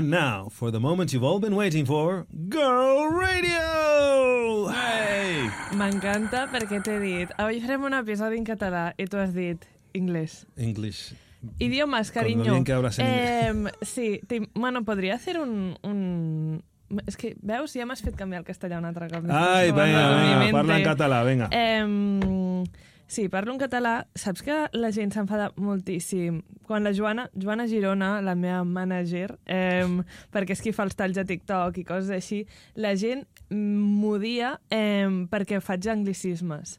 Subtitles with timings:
[0.00, 4.70] And now, for the moment you've all been waiting for, Girl Radio!
[4.72, 5.44] Hey!
[5.76, 10.38] M'encanta perquè t'he dit avui farem un episodi en català i tu has dit anglès.
[10.56, 11.10] English.
[11.60, 12.48] Idiomas, Con cariño.
[12.48, 15.76] bien que hablas en Em, sí, te- bueno, podria hacer un...
[15.84, 16.62] un...
[17.06, 19.28] És que, veus, ja m'has fet canviar el castellà un altre cop.
[19.28, 20.52] Ai, mi mente.
[20.56, 21.50] parla en català, venga.
[21.52, 22.64] Em,
[23.10, 24.06] sí, parlo en català.
[24.14, 26.40] Saps que la gent s'enfada moltíssim.
[26.70, 31.18] Quan la Joana, Joana Girona, la meva manager, em, perquè és qui fa els talls
[31.18, 32.44] de TikTok i coses així,
[32.78, 36.78] la gent m'odia em, perquè faig anglicismes.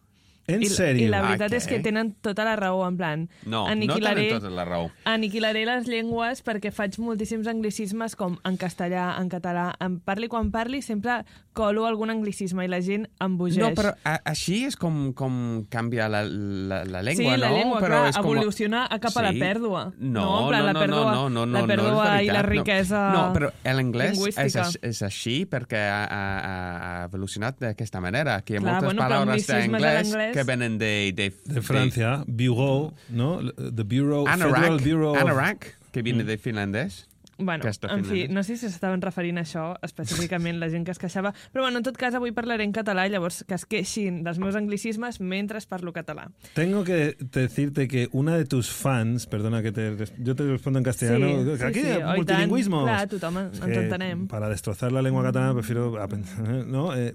[0.50, 1.06] En I, sèrio?
[1.06, 1.78] I la Ah, veritat és què?
[1.78, 3.28] que tenen tota la raó, en plan...
[3.46, 4.88] No, no aniquilaré, tenen tota la raó.
[5.06, 10.50] aniquilaré les llengües perquè faig moltíssims anglicismes com en castellà, en català, en parli quan
[10.52, 11.22] parli, sempre
[11.54, 13.60] colo algun anglicisme i la gent em bogeix.
[13.60, 17.58] No, però a, així és com, com canvia la, la, la Sí, llengua, la no?
[17.58, 18.30] llengua, però clar, és com...
[18.32, 19.40] evoluciona a cap a la Sí.
[19.42, 19.82] pèrdua.
[20.00, 22.32] No, plan, no, la no, pèrdua, no, no, no, la no, pèrdua no és i
[22.32, 28.00] la riquesa No, no però l'anglès és, és així perquè ha, ha, ha evolucionat d'aquesta
[28.00, 30.94] manera, que hi ha Clar, moltes bueno, paraules de d'anglès que venen de...
[31.16, 33.40] De, De Francia, Bureau, ¿no?
[33.56, 37.08] The Bureau, Federal Anorak, Bureau of- Anorak, que viene de finlandès.
[37.42, 41.00] Bueno, en fi, no sé si s'estaven referint a això específicament la gent que es
[41.02, 44.40] queixava, però bueno, en tot cas avui parlaré en català llavors que es queixin dels
[44.40, 46.30] meus anglicismes mentre parlo català.
[46.54, 50.86] Tengo que decirte que una de tus fans, perdona que te, yo te respondo en
[50.86, 51.88] castellano, Sí, sí, aquí sí.
[51.88, 52.16] tant.
[52.18, 52.84] multilingüismos.
[52.84, 54.28] Clar, tothom Es ens entenem.
[54.28, 56.96] Para destrozar la lengua catalana prefiero aprender, ¿no?
[56.96, 57.14] Eh,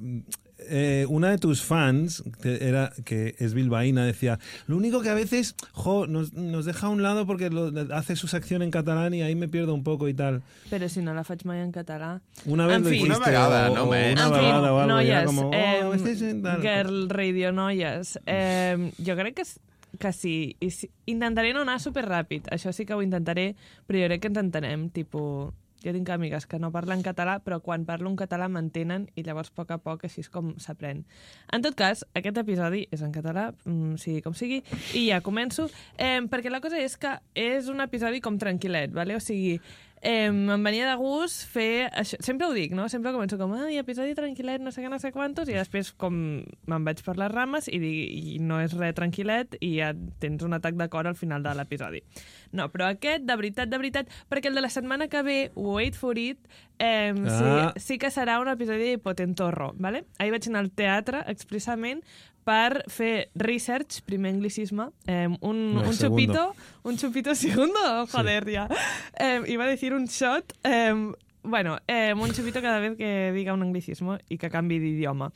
[0.69, 5.15] eh, una de tus fans, que, era, que es bilbaína, decía, lo único que a
[5.15, 9.15] veces jo, nos, nos deja a un lado porque lo- hace su sección en catalán
[9.15, 10.43] y ahí me pierdo un poco y tal.
[10.71, 12.21] Però si no la faig mai en català.
[12.45, 12.95] Una vez En lo fi.
[12.97, 13.89] dijiste, Una vegada, o- no o.
[13.89, 16.61] Una en fi, vegada o algo, y era noies, como, oh, em, este es tal.
[16.63, 19.61] Girl Radio Noies, eh, jo crec que, és-
[19.99, 20.57] que sí.
[20.61, 20.91] I sí.
[21.07, 23.55] Intentaré no anar superràpid, això sí que ho intentaré,
[23.87, 25.55] però jo crec que ens entenem, tipus...
[25.87, 29.53] Jo tinc amigues que no parlen català, però quan parlo en català m'entenen i llavors
[29.53, 31.05] a poc a poc així és com s'aprèn.
[31.55, 34.63] En tot cas, aquest episodi és en català, mm, sigui com sigui,
[34.99, 39.15] i ja començo, eh, perquè la cosa és que és un episodi com tranquil·let, vale?
[39.15, 39.61] o sigui,
[40.03, 42.19] eh, em venia de gust fer això.
[42.25, 42.89] Sempre ho dic, no?
[42.89, 46.15] Sempre començo com, ai, episodi tranquil·let, no sé què, no sé quantos, i després com
[46.45, 47.97] me'n vaig per les rames i, dic,
[48.37, 49.93] i no és res tranquil·let i ja
[50.23, 52.03] tens un atac de cor al final de l'episodi.
[52.53, 55.95] No, però aquest, de veritat, de veritat, perquè el de la setmana que ve, wait
[55.99, 56.39] for it,
[56.79, 57.73] eh, Ah.
[57.77, 60.05] sí, sí que serà un episodi de Potentorro, ¿vale?
[60.19, 62.03] Ahir vaig anar al teatre expressament
[62.47, 65.99] per fer research, primer anglicisme, eh, un, No, un segundo.
[65.99, 68.69] chupito, un chupito segundo, joder, ya.
[69.19, 70.95] Eh, iba a decir un shot, eh,
[71.43, 75.33] bueno, eh, un chupito cada vez que diga un anglicismo i que canvi d'idioma.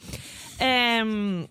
[0.61, 1.47] Eh,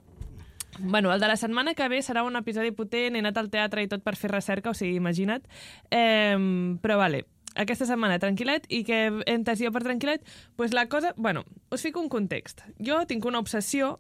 [0.82, 3.82] Bueno, el de la setmana que ve serà un episodi potent, he anat al teatre
[3.84, 5.44] i tot per fer recerca, o sigui, imagina't.
[5.92, 6.38] Eh,
[6.80, 7.26] però vale,
[7.60, 10.24] aquesta setmana tranquil·let i que he entès jo per tranquil·let,
[10.56, 11.12] pues la cosa...
[11.18, 12.62] Bueno, us fico un context.
[12.80, 13.98] Jo tinc una obsessió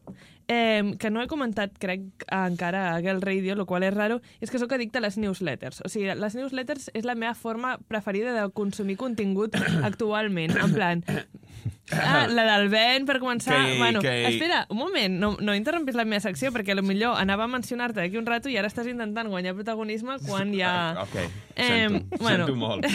[0.49, 2.01] eh, que no he comentat, crec,
[2.33, 5.83] encara a Girl Radio, el qual és raro, és que sóc addicte a les newsletters.
[5.85, 9.53] O sigui, les newsletters és la meva forma preferida de consumir contingut
[9.85, 10.57] actualment.
[10.57, 11.03] En plan,
[11.91, 13.59] ah, la del Ben, per començar...
[13.67, 16.83] Que- bueno, que- espera, un moment, no, no interrompis la meva secció, perquè a lo
[16.83, 20.73] millor anava a mencionar-te d'aquí un rato i ara estàs intentant guanyar protagonisme quan ja...
[21.05, 21.15] Ok,
[21.59, 22.45] Em, sento, bueno.
[22.47, 22.85] sento molt.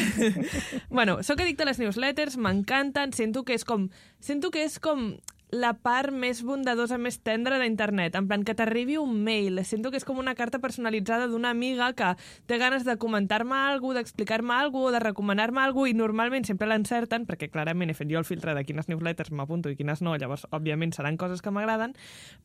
[0.89, 3.89] bueno, sóc addicte a les newsletters, m'encanten, sento que és com...
[4.25, 5.15] Sento que és com
[5.55, 8.17] la part més bondadosa, més tendra d'internet.
[8.19, 9.61] En plan, que t'arribi un mail.
[9.65, 12.15] Sento que és com una carta personalitzada d'una amiga que
[12.51, 17.49] té ganes de comentar-me alguna d'explicar-me alguna de recomanar-me alguna i normalment sempre l'encerten, perquè
[17.53, 20.93] clarament he fet jo el filtre de quines newsletters m'apunto i quines no, llavors, òbviament,
[20.97, 21.95] seran coses que m'agraden.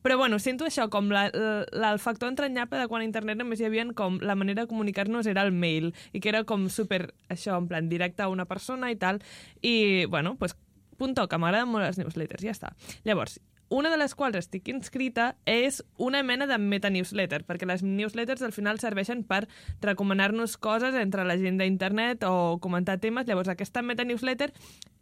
[0.04, 3.60] Però, bueno, sento això, com la, la, el factor entranyable de quan a internet només
[3.60, 7.08] hi havia com la manera de comunicar-nos era el mail, i que era com super,
[7.28, 9.22] això, en plan, directe a una persona i tal.
[9.62, 10.54] I, bueno, pues,
[11.00, 12.74] punto, que m'agraden molt les newsletters, ja està.
[13.08, 13.40] Llavors,
[13.70, 18.50] una de les quals estic inscrita és una mena de meta-newsletter, perquè les newsletters al
[18.50, 19.44] final serveixen per
[19.80, 23.28] recomanar-nos coses entre la gent d'internet o comentar temes.
[23.28, 24.50] Llavors, aquesta meta-newsletter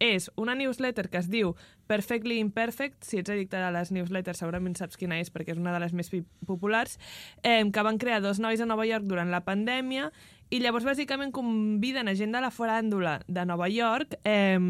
[0.05, 1.55] és una newsletter que es diu
[1.89, 5.73] Perfectly Imperfect, si ets addicte a les newsletters segurament saps quina és perquè és una
[5.73, 6.13] de les més
[6.45, 7.01] populars,
[7.41, 10.13] eh, que van crear dos nois a Nova York durant la pandèmia
[10.53, 14.61] i llavors bàsicament conviden a gent de la foràndula de Nova York eh,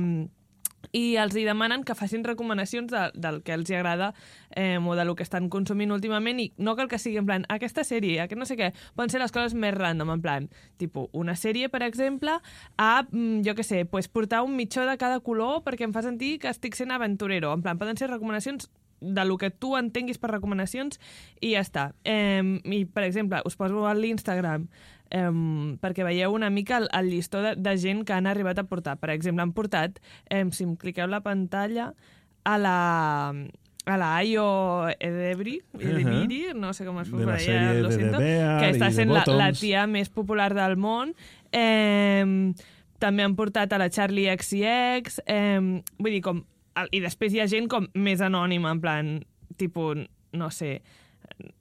[0.93, 4.13] i els hi demanen que facin recomanacions de, del que els hi agrada
[4.57, 7.85] eh, o del que estan consumint últimament i no cal que sigui en plan aquesta
[7.85, 10.49] sèrie, aquest no sé què, poden ser les coses més random, en plan,
[10.81, 12.39] tipus, una sèrie, per exemple,
[12.77, 16.03] a, mm, jo què sé, pues, portar un mitjó de cada color perquè em fa
[16.03, 18.71] sentir que estic sent aventurero, en plan, poden ser recomanacions
[19.01, 20.99] de lo que tu entenguis per recomanacions
[21.41, 21.93] i ja està.
[22.05, 24.67] Eh, I, per exemple, us poso a l'Instagram
[25.11, 25.31] eh,
[25.83, 28.99] perquè veieu una mica el, el llistó de, de gent que han arribat a portar.
[29.01, 30.01] Per exemple, han portat,
[30.31, 31.93] eh, si em cliqueu la pantalla,
[32.49, 32.79] a la
[33.89, 38.69] a la Ayo Edebri, Edebiri, no sé com es pronuncia, sèrie lo de siento, que
[38.75, 41.15] està sent la, la tia més popular del món.
[41.57, 42.53] Eh,
[43.01, 46.45] també han portat a la Charlie XCX, eh, vull dir, com...
[46.95, 49.09] I després hi ha gent com més anònima, en plan,
[49.59, 50.05] tipus,
[50.37, 50.77] no sé,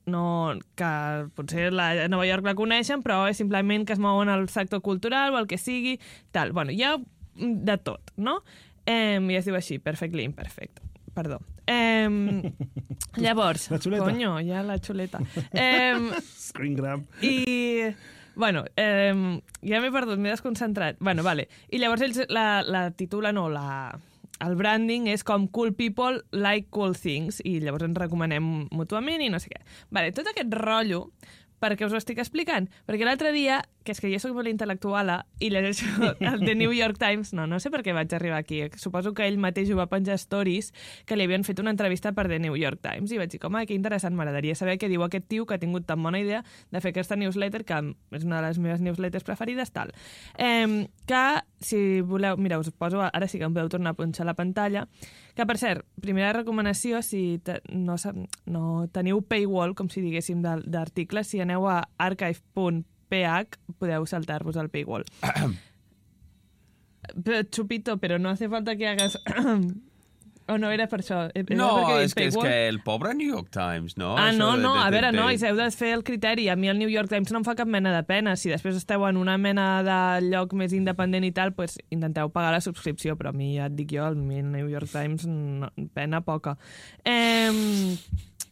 [0.05, 0.89] no, que
[1.35, 5.33] potser la, Nova York la coneixen, però és simplement que es mouen al sector cultural
[5.35, 5.99] o el que sigui,
[6.31, 6.51] tal.
[6.53, 6.95] Bueno, hi ha
[7.37, 8.39] de tot, no?
[8.87, 10.79] Eh, I es diu així, Perfectly Imperfect.
[11.13, 11.39] Perdó.
[11.67, 12.07] Eh,
[13.23, 14.03] llavors, La xuleta.
[14.05, 15.19] conyo, ja la xuleta.
[15.53, 17.03] Eh, Screen grab.
[17.21, 17.87] i...
[18.37, 20.99] Bueno, eh, ja m'he perdut, m'he desconcentrat.
[21.01, 21.47] Bueno, vale.
[21.73, 23.97] I llavors ells la, la titula, no, la,
[24.43, 29.31] el branding és com Cool People Like Cool Things i llavors ens recomanem mútuament i
[29.33, 29.61] no sé què.
[29.93, 31.07] Vale, tot aquest rotllo,
[31.59, 32.67] per què us ho estic explicant?
[32.87, 35.87] Perquè l'altre dia, que és que jo sóc molt intel·lectuala i llegeixo
[36.19, 39.27] el The New York Times, no, no sé per què vaig arribar aquí, suposo que
[39.27, 40.73] ell mateix ho va penjar stories,
[41.05, 43.65] que li havien fet una entrevista per The New York Times i vaig dir, home,
[43.69, 46.81] que interessant, m'agradaria saber què diu aquest tio que ha tingut tan bona idea de
[46.83, 47.81] fer aquesta newsletter, que
[48.17, 49.93] és una de les meves newsletters preferides, tal.
[50.37, 51.23] Eh, que,
[51.63, 54.87] si voleu, mira, us poso, ara sí que em podeu tornar a punxar la pantalla,
[55.37, 57.95] que, per cert, primera recomanació, si te, no,
[58.49, 58.63] no
[58.93, 65.05] teniu paywall, com si diguéssim, d'articles, si aneu a archive.ph podeu saltar-vos al paywall.
[67.53, 69.21] Chupito, pero no hace falta que hagas...
[70.47, 71.29] o no era per això?
[71.33, 74.15] Era No, és que, és que el pobre New York Times, no?
[74.17, 76.47] Ah, Això no, no, de- a de- veure, de- nois, heu de fer el criteri.
[76.49, 78.35] A mi el New York Times no em fa cap mena de pena.
[78.35, 82.51] Si després esteu en una mena de lloc més independent i tal, pues intenteu pagar
[82.53, 86.21] la subscripció, però a mi ja et dic jo, el New York Times, no, pena
[86.21, 86.57] poca.
[87.03, 87.97] Eh,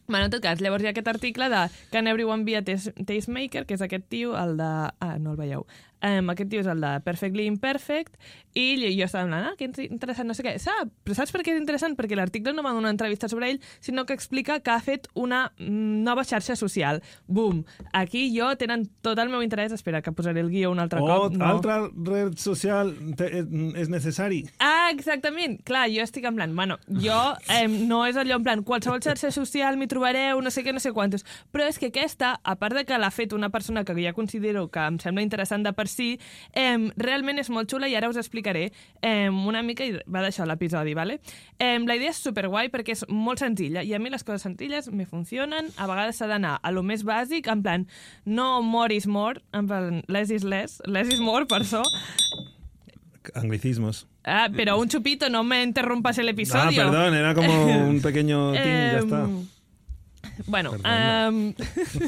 [0.08, 2.92] bueno, en tot cas, llavors hi ha aquest article de Can Everyone Be a Taste-
[3.04, 4.68] Tastemaker, que és aquest tio, el de...
[5.00, 5.66] Ah, no el veieu.
[6.06, 8.18] Um, aquest tio és el de Perfectly Imperfect
[8.56, 10.54] i jo estava en ah, que interessant, no sé què.
[10.62, 10.88] Sap?
[11.04, 11.96] Però saps per què és interessant?
[11.98, 15.10] Perquè l'article no va donar una entrevista sobre ell, sinó que explica que ha fet
[15.14, 17.02] una mm, nova xarxa social.
[17.26, 17.64] Bum!
[17.92, 19.74] Aquí jo tenen tot el meu interès.
[19.76, 21.36] Espera, que posaré el guió un altre O cop.
[21.36, 21.44] No.
[21.50, 23.50] altra red social te, és,
[23.82, 24.44] és necessari.
[24.56, 25.58] Ah, exactament.
[25.66, 27.18] Clar, jo estic en plan, bueno, jo
[27.52, 30.80] eh, no és allò en plan, qualsevol xarxa social m'hi trobareu, no sé què, no
[30.80, 31.26] sé quantos.
[31.52, 34.68] Però és que aquesta, a part de que l'ha fet una persona que ja considero
[34.72, 38.16] que em sembla interessant de per si, eh, realment és molt xula i ara us
[38.16, 38.72] explicaré
[39.02, 41.20] eh, una mica, i va d'això l'episodi, ¿vale?
[41.58, 44.88] Eh, la idea és superguai perquè és molt senzilla i a mi les coses senzilles
[44.92, 47.86] me funcionen, a vegades s'ha d'anar a lo més bàsic, en plan,
[48.24, 51.82] no more is more, en plan, less is less, less is more, per això,
[53.34, 54.06] Anglicismos.
[54.24, 56.76] Ah, pero un chupito, no me interrumpas el Ah, episodio.
[56.84, 59.26] perdón, era como un pequeño ting, ya está.
[60.46, 61.52] Bueno, um,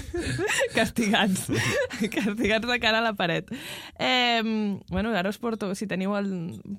[0.74, 1.48] castigats.
[2.14, 3.50] castigats de cara a la paret.
[3.98, 6.30] Um, bueno, ara us porto, si teniu el,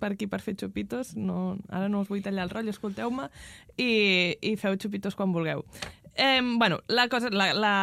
[0.01, 3.29] per aquí per fer xupitos, no, ara no us vull tallar el rotllo, escolteu-me,
[3.77, 5.65] i, i feu xupitos quan vulgueu.
[6.19, 7.75] Um, bueno, la cosa, la, la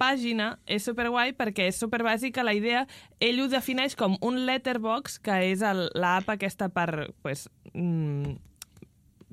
[0.00, 2.84] pàgina és superguai perquè és superbàsica la idea.
[3.22, 5.64] Ell ho defineix com un letterbox, que és
[5.94, 8.34] l'app aquesta per pues, mm,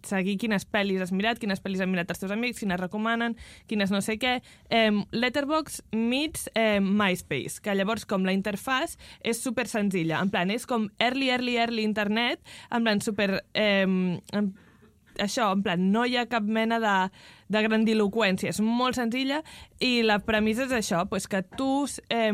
[0.08, 3.36] seguir quines pel·lis has mirat, quines pel·lis han mirat els teus amics, quines recomanen,
[3.70, 4.40] quines no sé què.
[4.70, 10.22] Eh, Letterbox meets eh, MySpace, que llavors com la interfàs és super senzilla.
[10.22, 13.46] En plan, és com early, early, early internet, en plan super...
[13.54, 14.54] Eh, en,
[15.20, 16.96] això, en plan, no hi ha cap mena de,
[17.52, 19.42] de grandiloquència, és molt senzilla
[19.80, 22.32] i la premissa és això, pues que tu eh,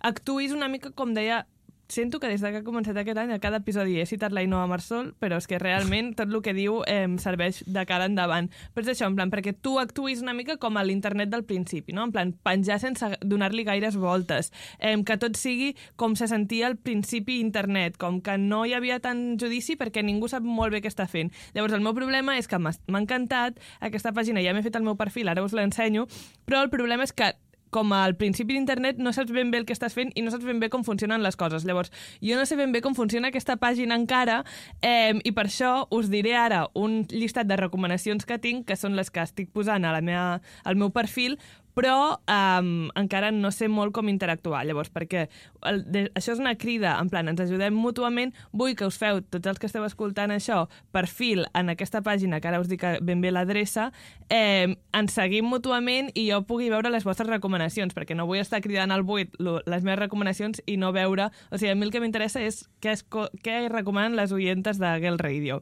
[0.00, 1.44] actuïs una mica com deia
[1.88, 4.42] Sento que des de que ha començat aquest any a cada episodi he citat la
[4.42, 8.48] Ainhoa Marsol, però és que realment tot el que diu eh, serveix de cara endavant.
[8.74, 11.94] Però és això, en plan, perquè tu actuïs una mica com a l'internet del principi,
[11.94, 12.08] no?
[12.08, 14.50] En plan, penjar sense donar-li gaires voltes,
[14.80, 18.98] eh, que tot sigui com se sentia al principi internet, com que no hi havia
[18.98, 21.30] tant judici perquè ningú sap molt bé què està fent.
[21.54, 24.98] Llavors, el meu problema és que m'ha encantat aquesta pàgina, ja m'he fet el meu
[24.98, 26.08] perfil, ara us l'ensenyo,
[26.46, 27.36] però el problema és que
[27.70, 30.46] com al principi d'internet no saps ben bé el que estàs fent i no saps
[30.46, 31.66] ben bé com funcionen les coses.
[31.66, 31.92] Llavors,
[32.22, 34.42] jo no sé ben bé com funciona aquesta pàgina encara
[34.82, 38.96] eh, i per això us diré ara un llistat de recomanacions que tinc, que són
[38.96, 41.38] les que estic posant a la meva, al meu perfil,
[41.76, 44.62] però um, encara no sé molt com interactuar.
[44.64, 45.26] Llavors, perquè
[45.68, 49.20] el, de, això és una crida, en plan, ens ajudem mútuament, vull que us feu,
[49.20, 50.62] tots els que esteu escoltant això,
[50.96, 53.90] perfil en aquesta pàgina, que ara us dic ben bé l'adreça,
[54.32, 58.62] eh, ens seguim mútuament i jo pugui veure les vostres recomanacions, perquè no vull estar
[58.64, 61.28] cridant al buit les meves recomanacions i no veure...
[61.50, 63.04] O sigui, a mi el que m'interessa és què, es,
[63.44, 65.60] què recomanen les oientes de Girl Radio.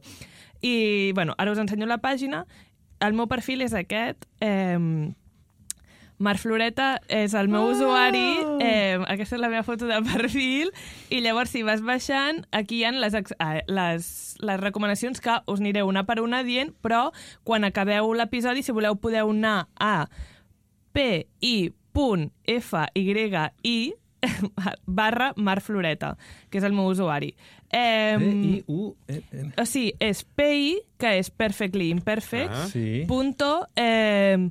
[0.63, 2.45] I, bueno, ara us ensenyo la pàgina
[3.03, 4.25] el meu perfil és aquest.
[4.39, 4.79] Eh,
[6.17, 10.69] Mar Floreta és el meu usuari, eh, aquesta és la meva foto de perfil,
[11.11, 14.07] i llavors si vas baixant, aquí hi ha les, ah, les,
[14.39, 17.09] les recomanacions que us aniré una per una dient, però
[17.43, 20.07] quan acabeu l'episodi, si voleu, podeu anar a
[21.93, 23.93] pi.fyi
[24.87, 26.15] barra Mar Floreta,
[26.49, 27.35] que és el meu usuari.
[27.69, 28.95] Eh, P-I-U...
[29.07, 29.51] E, N.
[29.61, 32.65] o sigui, és PI, que és Perfectly Imperfect, Ah.
[32.71, 33.03] Sí.
[33.07, 34.49] punto eh,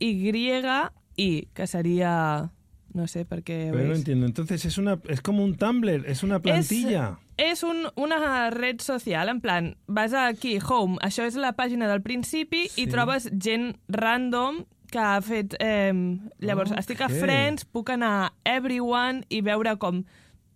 [0.00, 2.50] F-Y-I, que sería...
[2.92, 3.68] No sé per què...
[3.70, 3.98] Pero no veis.
[4.00, 4.26] entiendo.
[4.26, 7.20] Entonces es una es como un Tumblr, es una plantilla.
[7.38, 12.02] És un, una red social, en plan, vas aquí, home, això és la pàgina del
[12.02, 12.82] principi Sí.
[12.82, 15.54] i trobes gent random que ha fet...
[15.60, 15.94] Eh,
[16.40, 16.80] llavors, Ok.
[16.82, 20.02] estic a Friends, puc anar a Everyone i veure com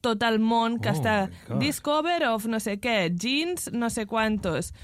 [0.02, 1.30] tot el món que Oh està.
[1.62, 4.74] Discover of no sé què, jeans, no sé quantos.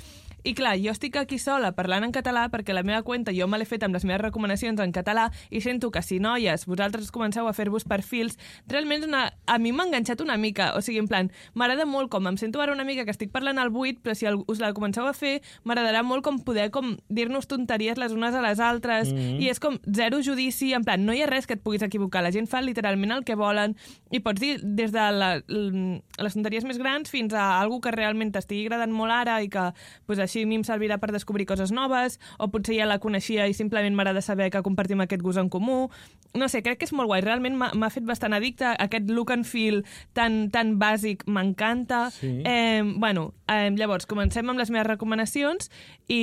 [0.44, 3.58] I clar, jo estic aquí sola parlant en català perquè la meva cuenta jo me
[3.58, 7.48] l'he fet amb les meves recomanacions en català i sento que si noies, vosaltres comenceu
[7.48, 9.32] a fer-vos perfils, realment una...
[9.46, 12.60] a mi m'ha enganxat una mica, o sigui, en plan, m'agrada molt com em sento
[12.60, 15.12] ara una mica que estic parlant al buit, però si el, us la comenceu a
[15.12, 19.40] fer, m'agradarà molt com poder com dir-nos tonteries les unes a les altres, Mhm.
[19.42, 22.22] i és com zero judici, en plan, no hi ha res que et puguis equivocar,
[22.22, 23.76] la gent fa literalment el que volen,
[24.10, 28.32] i pots dir des de la, les tonteries més grans fins a algú que realment
[28.32, 29.72] t'estigui agradant molt ara i que
[30.06, 33.48] pues, així a mi em servirà per descobrir coses noves, o potser ja la coneixia
[33.50, 35.88] i simplement m'agrada saber que compartim aquest gust en comú.
[36.38, 37.24] No sé, crec que és molt guai.
[37.26, 38.70] Realment m'ha fet bastant addicte.
[38.78, 39.82] Aquest look and feel
[40.14, 42.06] tan, tan bàsic m'encanta.
[42.14, 42.38] Sí.
[42.46, 45.70] Eh, bueno, eh, llavors, comencem amb les meves recomanacions
[46.06, 46.22] i,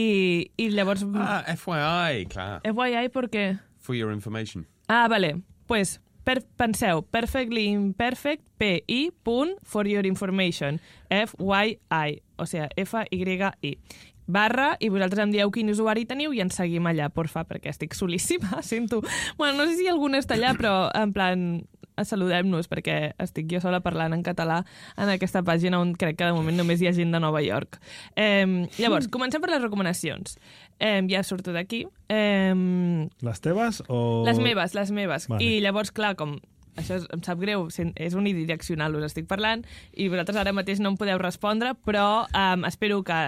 [0.55, 1.03] i llavors...
[1.19, 2.51] Ah, FYI, clar.
[2.63, 3.47] FYI, per què?
[3.83, 4.65] For your information.
[4.87, 5.35] Ah, vale.
[5.67, 13.75] Pues, per, penseu, perfectly imperfect, P-I, punt, for your information, F-Y-I, o sigui, F-Y-I
[14.27, 17.95] barra, i vosaltres em dieu quin usuari teniu i ens seguim allà, porfa, perquè estic
[17.95, 19.01] solíssima, sento...
[19.39, 21.45] Bueno, no sé si algun està allà, però en plan,
[21.97, 24.59] saludem-nos, perquè estic jo sola parlant en català
[24.99, 27.79] en aquesta pàgina on crec que de moment només hi ha gent de Nova York.
[28.19, 30.37] Eh, llavors, comencem per les recomanacions.
[30.77, 31.85] Eh, ja surto d'aquí.
[32.11, 32.53] Eh,
[33.23, 34.23] ¿Las tebas o...?
[34.27, 35.31] les meves, les meves.
[35.31, 35.41] Vale.
[35.41, 36.37] I llavors, clar, com
[36.77, 40.93] això és, em sap greu, és unidireccional, us estic parlant, i vosaltres ara mateix no
[40.93, 43.19] em podeu respondre, però um, espero que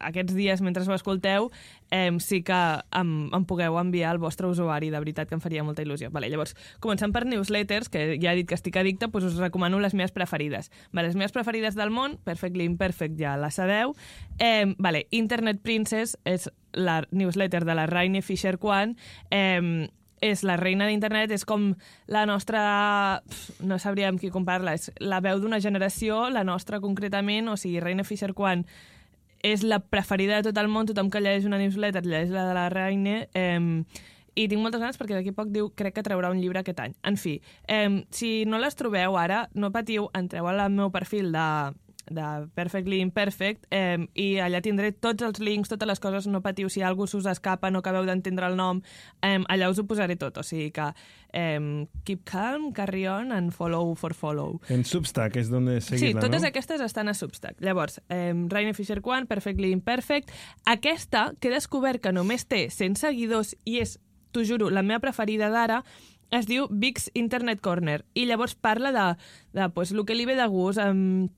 [0.00, 1.50] aquests dies, mentre ho escolteu,
[1.90, 2.60] eh, sí que
[2.98, 6.10] em, em pugueu enviar el vostre usuari, de veritat que em faria molta il·lusió.
[6.14, 9.80] Vale, llavors, començant per newsletters, que ja he dit que estic addicte, doncs us recomano
[9.80, 10.70] les meves preferides.
[10.92, 13.94] Vale, les meves preferides del món, Perfectly Imperfect, ja la sabeu.
[14.38, 18.96] Eh, vale, Internet Princess és la newsletter de la Raine Fisher-Kwan,
[19.30, 19.88] eh,
[20.24, 21.72] és la reina d'internet, és com
[22.08, 23.20] la nostra...
[23.28, 27.82] pf, No sabríem qui comparar-la, és la veu d'una generació, la nostra concretament, o sigui,
[27.84, 28.64] Reina Fisher-Kwan
[29.44, 32.56] és la preferida de tot el món, tothom que llegeix una newsletter llegeix la de
[32.56, 33.84] la Reine, eh,
[34.34, 36.96] i tinc moltes ganes perquè d'aquí poc diu, crec que traurà un llibre aquest any.
[37.06, 37.36] En fi,
[37.68, 41.46] eh, si no les trobeu ara, no patiu, entreu al meu perfil de,
[42.10, 46.68] de Perfectly Imperfect eh, i allà tindré tots els links, totes les coses, no patiu
[46.68, 48.82] si algú s'us escapa, no acabeu d'entendre el nom,
[49.22, 50.90] eh, allà us ho posaré tot, o sigui que
[51.32, 54.60] eh, keep calm, carry on and follow for follow.
[54.68, 56.48] En Substack donde Sí, seguirla, totes ¿no?
[56.48, 57.60] aquestes estan a Substack.
[57.60, 60.30] Llavors, eh, Rainer Fisher Kwan, Perfectly Imperfect.
[60.64, 63.98] Aquesta, que he descobert que només té 100 seguidors i és,
[64.32, 65.82] t'ho juro, la meva preferida d'ara,
[66.34, 68.04] es diu Big's Internet Corner.
[68.14, 69.06] I llavors parla de,
[69.52, 71.28] de pues, el que li ve de gust, um,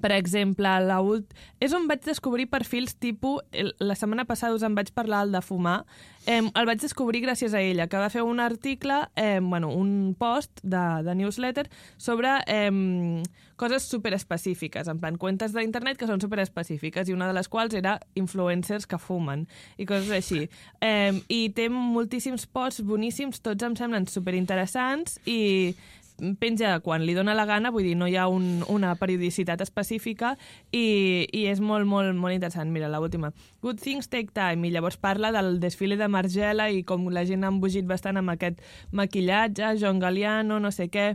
[0.00, 1.34] per exemple, la ult...
[1.60, 3.42] és on vaig descobrir perfils tipus...
[3.82, 5.82] La setmana passada us en vaig parlar, el de fumar.
[6.26, 10.14] Eh, el vaig descobrir gràcies a ella, que va fer un article, eh, bueno, un
[10.18, 13.22] post de, de newsletter sobre eh,
[13.56, 17.98] coses superespecífiques, en plan, cuentes d'internet que són superespecífiques, i una de les quals era
[18.18, 19.46] influencers que fumen,
[19.78, 20.48] i coses així.
[20.80, 25.74] Eh, I té moltíssims posts boníssims, tots em semblen superinteressants, i
[26.38, 30.36] penja quan li dóna la gana, vull dir, no hi ha un, una periodicitat específica
[30.70, 32.70] i, i és molt, molt, molt interessant.
[32.72, 33.32] Mira, l'última.
[33.62, 37.44] Good things take time, i llavors parla del desfile de Margiela i com la gent
[37.44, 38.62] ha embogit bastant amb aquest
[38.92, 41.12] maquillatge, John Galliano, no sé què,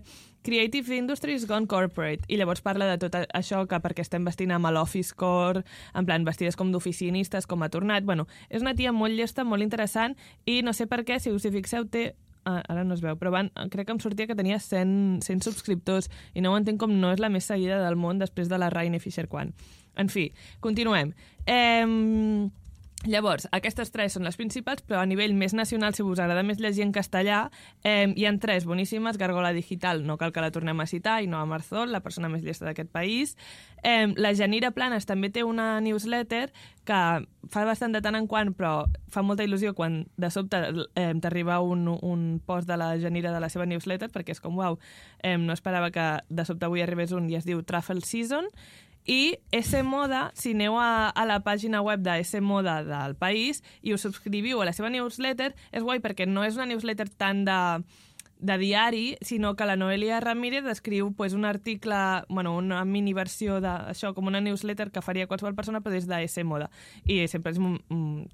[0.48, 2.24] Creative Industries Gone Corporate.
[2.28, 6.24] I llavors parla de tot això que perquè estem vestint amb l'Office Core, en plan
[6.28, 8.06] vestides com d'oficinistes, com ha tornat.
[8.08, 11.44] Bueno, és una tia molt llesta, molt interessant, i no sé per què, si us
[11.44, 12.14] hi fixeu, té
[12.48, 15.44] ah, ara no es veu, però van, crec que em sortia que tenia 100, 100
[15.50, 18.62] subscriptors i no ho entenc com no és la més seguida del món després de
[18.62, 19.54] la Raine Fisher Kwan.
[19.98, 20.30] En fi,
[20.64, 21.12] continuem.
[21.50, 21.84] Eh,
[23.06, 26.58] Llavors, aquestes tres són les principals, però a nivell més nacional, si us agrada més
[26.58, 27.44] llegir en castellà,
[27.86, 29.20] eh, hi han tres boníssimes.
[29.22, 32.42] Gargola Digital, no cal que la tornem a citar, i Noa Marzol, la persona més
[32.42, 33.36] llesta d'aquest país.
[33.84, 36.50] Eh, la Janira Planes també té una newsletter
[36.90, 37.02] que
[37.54, 40.58] fa bastant de tant en quant, però fa molta il·lusió quan de sobte
[40.98, 44.58] eh, t'arriba un, un post de la Janira de la seva newsletter, perquè és com,
[44.58, 44.80] uau,
[45.22, 48.50] eh, no esperava que de sobte avui arribés un i es diu Truffle Season,
[49.08, 53.64] i S Moda, si aneu a, a la pàgina web de S Moda del país
[53.82, 57.46] i us subscriviu a la seva newsletter, és guai perquè no és una newsletter tan
[57.48, 57.58] de
[58.40, 61.96] de diari, sinó que la Noelia Ramírez escriu pues, un article,
[62.30, 66.22] bueno, una mini versió d'això, com una newsletter que faria qualsevol persona, però des de
[66.28, 66.70] S Moda.
[67.06, 67.60] I sempre és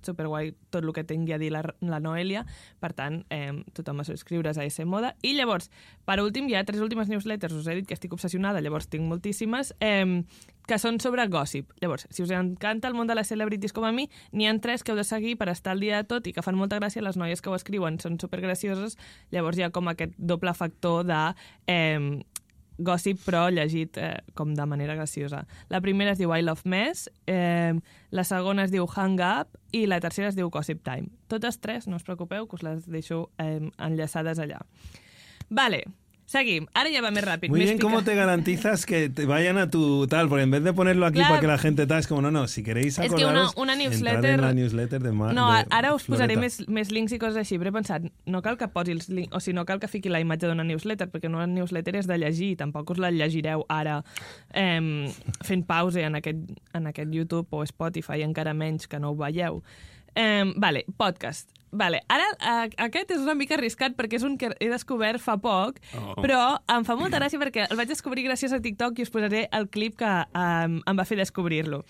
[0.03, 2.45] superguai tot el que tingui a dir la, la Noelia,
[2.83, 5.15] per tant, eh, tothom a subscriure's a S Moda.
[5.23, 5.71] I llavors,
[6.05, 9.07] per últim, hi ha tres últimes newsletters, us he dit que estic obsessionada, llavors tinc
[9.07, 10.23] moltíssimes, eh,
[10.67, 11.71] que són sobre gossip.
[11.81, 14.83] Llavors, si us encanta el món de les celebrities com a mi, n'hi han tres
[14.83, 17.03] que heu de seguir per estar al dia de tot i que fan molta gràcia,
[17.03, 18.97] les noies que ho escriuen són supergracioses,
[19.31, 21.23] llavors hi ha com aquest doble factor de
[21.67, 22.23] eh,
[22.77, 25.43] gossip però llegit eh, com de manera graciosa.
[25.69, 27.73] La primera es diu I Love Mess, eh,
[28.11, 31.11] la segona es diu Hang Up i la tercera es diu Gossip Time.
[31.27, 34.61] Totes tres, no us preocupeu, que us les deixo eh, enllaçades allà.
[35.49, 35.83] Vale,
[36.25, 36.67] Seguim.
[36.73, 37.51] Ahora ya va más rápido.
[37.51, 40.29] Muy bien, ¿cómo te garantizas que te vayan a tu tal?
[40.29, 41.29] Porque en vez de ponerlo aquí Claro.
[41.31, 43.53] para que la gente tal, es como, no, no, si queréis És que una, acordaros,
[43.57, 44.25] una newsletter...
[44.35, 46.39] en la newsletter de Mar No, de ara us posaré Floreta.
[46.63, 49.35] més, més links i coses així, però he pensat, no cal que posi els links,
[49.35, 52.17] o sigui, no cal que fiqui la imatge d'una newsletter, perquè una newsletter és de
[52.17, 54.03] llegir, tampoc us la llegireu ara
[54.53, 55.09] eh,
[55.43, 56.39] fent pause en aquest,
[56.73, 59.61] en aquest YouTube o Spotify, encara menys que no ho veieu.
[60.15, 61.49] Eh, vale, podcast.
[61.73, 65.39] Vale, ara eh, aquest és una mica arriscat perquè és un que he descobert fa
[65.41, 66.13] poc, Oh.
[66.21, 69.47] però em fa molta gràcia perquè el vaig descobrir gràcies a TikTok i us posaré
[69.51, 71.81] el clip que eh, em va fer descobrir-lo.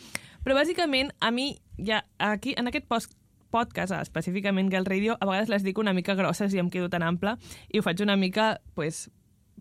[0.46, 3.18] Però bàsicament, a mi, ja, aquí, en aquest post,
[3.52, 7.04] podcast, específicament Girl Radio, a vegades les dic una mica grosses i em quedo tan
[7.04, 7.36] ample
[7.70, 9.10] i ho faig una mica, pues,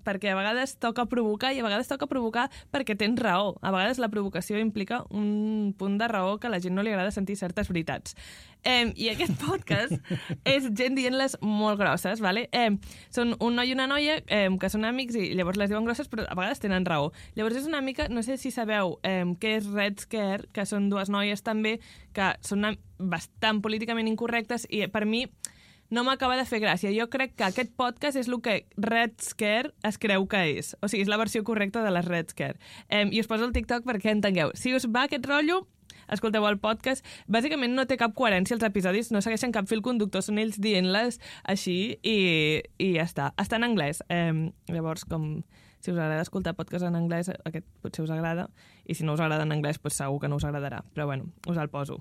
[0.05, 3.57] perquè a vegades toca provocar i a vegades toca provocar perquè tens raó.
[3.63, 6.93] A vegades la provocació implica un punt de raó que a la gent no li
[6.93, 8.17] agrada sentir certes veritats.
[8.65, 9.97] Eh, I aquest podcast
[10.55, 12.47] és gent dient-les molt grosses, vale?
[12.53, 12.71] Eh,
[13.11, 16.11] són un noi i una noia eh, que són amics i llavors les diuen grosses
[16.11, 17.11] però a vegades tenen raó.
[17.35, 20.91] Llavors és una mica, no sé si sabeu eh, què és Red Scare, que són
[20.93, 21.79] dues noies també
[22.15, 22.67] que són
[22.99, 25.27] bastant políticament incorrectes i per mi
[25.93, 26.91] no m'acaba de fer gràcia.
[26.97, 30.73] Jo crec que aquest podcast és el que Red Scare es creu que és.
[30.81, 32.57] O sigui, és la versió correcta de les Red Scare.
[32.89, 34.55] Eh, I us poso el TikTok perquè entengueu.
[34.57, 35.67] Si us va aquest rotllo,
[36.09, 37.05] escolteu el podcast.
[37.29, 41.21] Bàsicament no té cap coherència els episodis, no segueixen cap fil conductor, són ells dient-les
[41.45, 42.17] així i,
[42.81, 43.29] i ja està.
[43.37, 44.01] Està en anglès.
[44.09, 45.43] Eh, llavors, com
[45.83, 48.49] si us agrada escoltar podcast en anglès, aquest potser us agrada,
[48.89, 50.81] i si no us agrada en anglès, doncs segur que no us agradarà.
[50.95, 52.01] Però bueno, us el poso.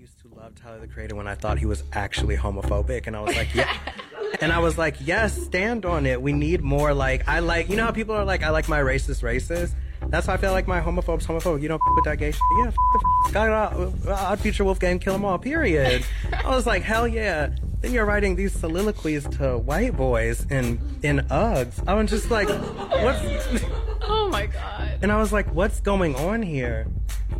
[0.00, 3.14] I used to love Tyler the Creator when I thought he was actually homophobic, and
[3.14, 3.70] I was like, yeah.
[4.40, 6.22] And I was like, yes, stand on it.
[6.22, 6.94] We need more.
[6.94, 9.74] Like, I like, you know how people are like, I like my racist racist.
[10.06, 11.60] That's how I feel like my homophobes homophobic.
[11.60, 12.40] You don't f- with that gay shit.
[12.60, 15.36] Yeah, f- the f- God, Odd Future Wolfgang, kill them all.
[15.38, 16.02] Period.
[16.32, 17.50] I was like, hell yeah.
[17.82, 21.86] Then you're writing these soliloquies to white boys in in Uggs.
[21.86, 23.62] I was just like, what's?
[24.02, 24.98] Oh my god.
[25.02, 26.86] And I was like, what's going on here?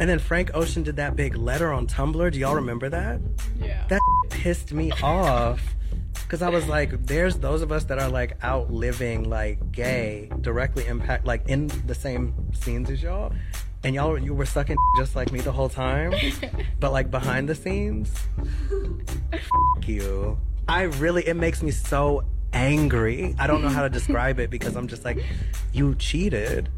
[0.00, 2.32] And then Frank Ocean did that big letter on Tumblr.
[2.32, 3.20] Do y'all remember that?
[3.60, 3.84] Yeah.
[3.88, 5.62] That pissed me off.
[6.22, 10.30] Because I was like, there's those of us that are like out living like gay,
[10.40, 13.30] directly impact, like in the same scenes as y'all.
[13.84, 16.14] And y'all, you were sucking just like me the whole time.
[16.80, 18.10] but like behind the scenes,
[19.34, 19.48] F-
[19.86, 20.38] you.
[20.66, 23.34] I really, it makes me so angry.
[23.38, 25.22] I don't know how to describe it because I'm just like,
[25.74, 26.70] you cheated.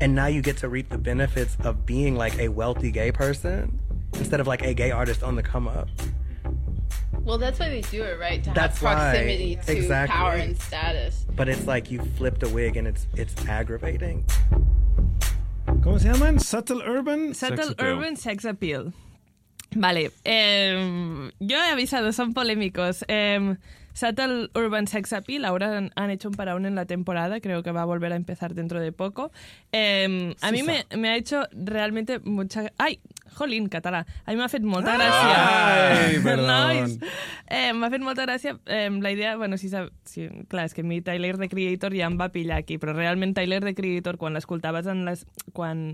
[0.00, 3.78] And now you get to reap the benefits of being like a wealthy gay person
[4.14, 5.88] instead of like a gay artist on the come up.
[7.22, 8.42] Well, that's why they do it, right?
[8.44, 8.94] To That's have why.
[8.94, 10.14] proximity to Exactly.
[10.14, 11.24] power and status.
[11.34, 14.24] But it's like you flipped a wig and it's it's aggravating.
[15.80, 16.38] ¿Cómo se llaman?
[16.40, 17.32] Subtle Urban.
[17.34, 17.86] Subtle appeal.
[17.86, 18.92] Urban Sex Appeal.
[19.74, 23.02] Vale, eh, yo he avisado, son polémicos.
[23.08, 23.56] Eh,
[23.94, 27.70] Subtle Urban Sex Appeal, ahora han, han hecho un parón en la temporada, creo que
[27.70, 29.32] va a volver a empezar dentro de poco.
[29.72, 32.70] Eh, a mí me, me ha hecho realmente mucha...
[32.76, 33.00] ¡Ay!
[33.34, 34.06] Jolín, català.
[34.24, 35.36] A mi m'ha fet molta gràcia.
[35.40, 36.18] Ai.
[36.38, 36.98] Nois.
[37.50, 40.84] Eh, m'ha fet molta gràcia eh, la idea, bueno, si, sab, si, clar, és que
[40.86, 44.38] mi Tyler the Creator ja em va pillar aquí, però realment Tyler the Creator, quan
[44.38, 45.26] l'escoltaves en les...
[45.52, 45.86] quan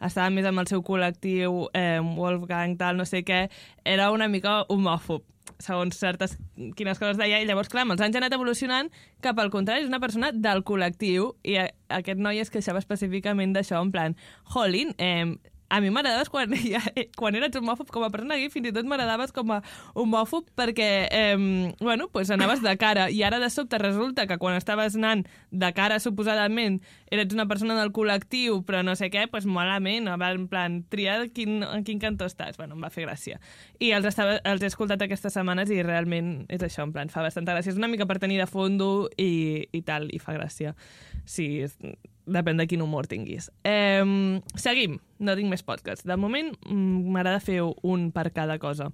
[0.00, 3.46] estava més amb el seu col·lectiu, eh, Wolfgang, tal, no sé què,
[3.84, 5.24] era una mica homòfob
[5.62, 6.36] segons certes
[6.76, 8.90] quines coses deia, i llavors, clar, amb els anys ha anat evolucionant
[9.24, 11.68] cap al contrari, és una persona del col·lectiu, i a,
[12.00, 14.16] aquest noi es queixava específicament d'això, en plan,
[14.54, 15.36] jolín, eh,
[15.68, 16.82] a mi m'agradaves quan, ja,
[17.18, 19.60] quan eres homòfob com a persona gay, fins i tot m'agradaves com a
[19.94, 24.56] homòfob perquè, eh, bueno, pues anaves de cara i ara de sobte resulta que quan
[24.56, 29.46] estaves anant de cara suposadament eres una persona del col·lectiu però no sé què, pues
[29.46, 32.58] malament, en plan, triar quin, en quin cantó estàs.
[32.58, 33.40] Bueno, em va fer gràcia.
[33.78, 37.24] I els, estava, els he escoltat aquestes setmanes i realment és això, en plan, fa
[37.24, 37.74] bastanta gràcia.
[37.74, 40.74] És una mica per tenir de fondo i, i tal, i fa gràcia.
[41.24, 41.78] Sí, és,
[42.26, 43.50] depèn de quin humor tinguis.
[43.64, 44.02] Eh,
[44.58, 46.06] seguim, no tinc més podcast.
[46.06, 48.90] De moment mm, m'agrada fer un per cada cosa.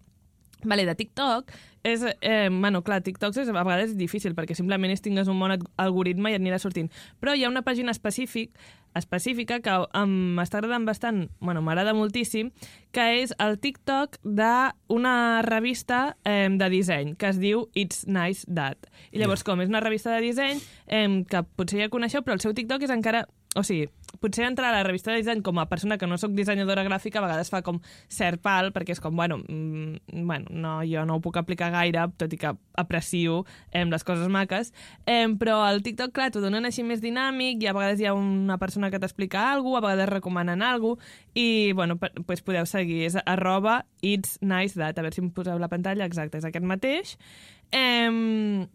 [0.64, 1.50] Vale, de TikTok,
[1.82, 5.40] és, eh, bueno, clar, TikTok és, a vegades és difícil perquè simplement és tingues un
[5.40, 6.90] bon algoritme i et anirà sortint.
[7.20, 8.52] Però hi ha una pàgina específic,
[8.94, 9.74] específica que
[10.06, 12.52] m'està agradant bastant, bueno, m'agrada moltíssim,
[12.92, 18.86] que és el TikTok d'una revista eh, de disseny que es diu It's Nice That.
[19.10, 22.44] I llavors, com és una revista de disseny eh, que potser ja coneixeu, però el
[22.44, 23.26] seu TikTok és encara...
[23.52, 26.32] O sigui, potser entrar a la revista de disseny com a persona que no sóc
[26.32, 30.78] dissenyadora gràfica a vegades fa com cert pal, perquè és com, bueno, mm, bueno no,
[30.88, 34.72] jo no ho puc aplicar gaire, tot i que aprecio eh, les coses maques,
[35.04, 38.16] eh, però al TikTok, clar, t'ho donen així més dinàmic i a vegades hi ha
[38.16, 42.64] una persona que t'explica alguna cosa, a vegades recomanen alguna cosa, i, bueno, pues podeu
[42.64, 46.48] seguir, és arroba it's nice that, a veure si em poseu la pantalla, exacte, és
[46.48, 47.18] aquest mateix.
[47.72, 48.68] Eh,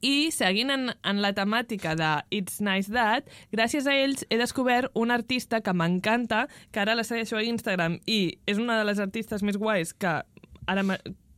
[0.00, 4.94] i seguint en, en la temàtica de It's Nice That, gràcies a ells he descobert
[4.94, 9.02] un artista que m'encanta, que ara la segueixo a Instagram i és una de les
[9.02, 10.20] artistes més guais que
[10.66, 10.84] ara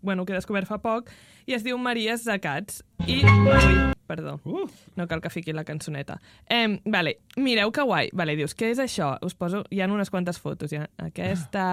[0.06, 1.10] bueno, que he descobert fa poc,
[1.50, 2.84] i es diu Maria Zacats.
[3.10, 3.22] I...
[3.26, 4.36] Ui, perdó.
[4.44, 4.68] Uh.
[4.94, 6.20] No cal que fiqui la cançoneta.
[6.46, 8.12] Eh, vale, mireu que guai.
[8.14, 9.16] Vale, dius, què és això?
[9.26, 9.64] Us poso...
[9.74, 10.70] Hi ha unes quantes fotos.
[10.70, 10.86] Ja.
[11.02, 11.66] Aquesta...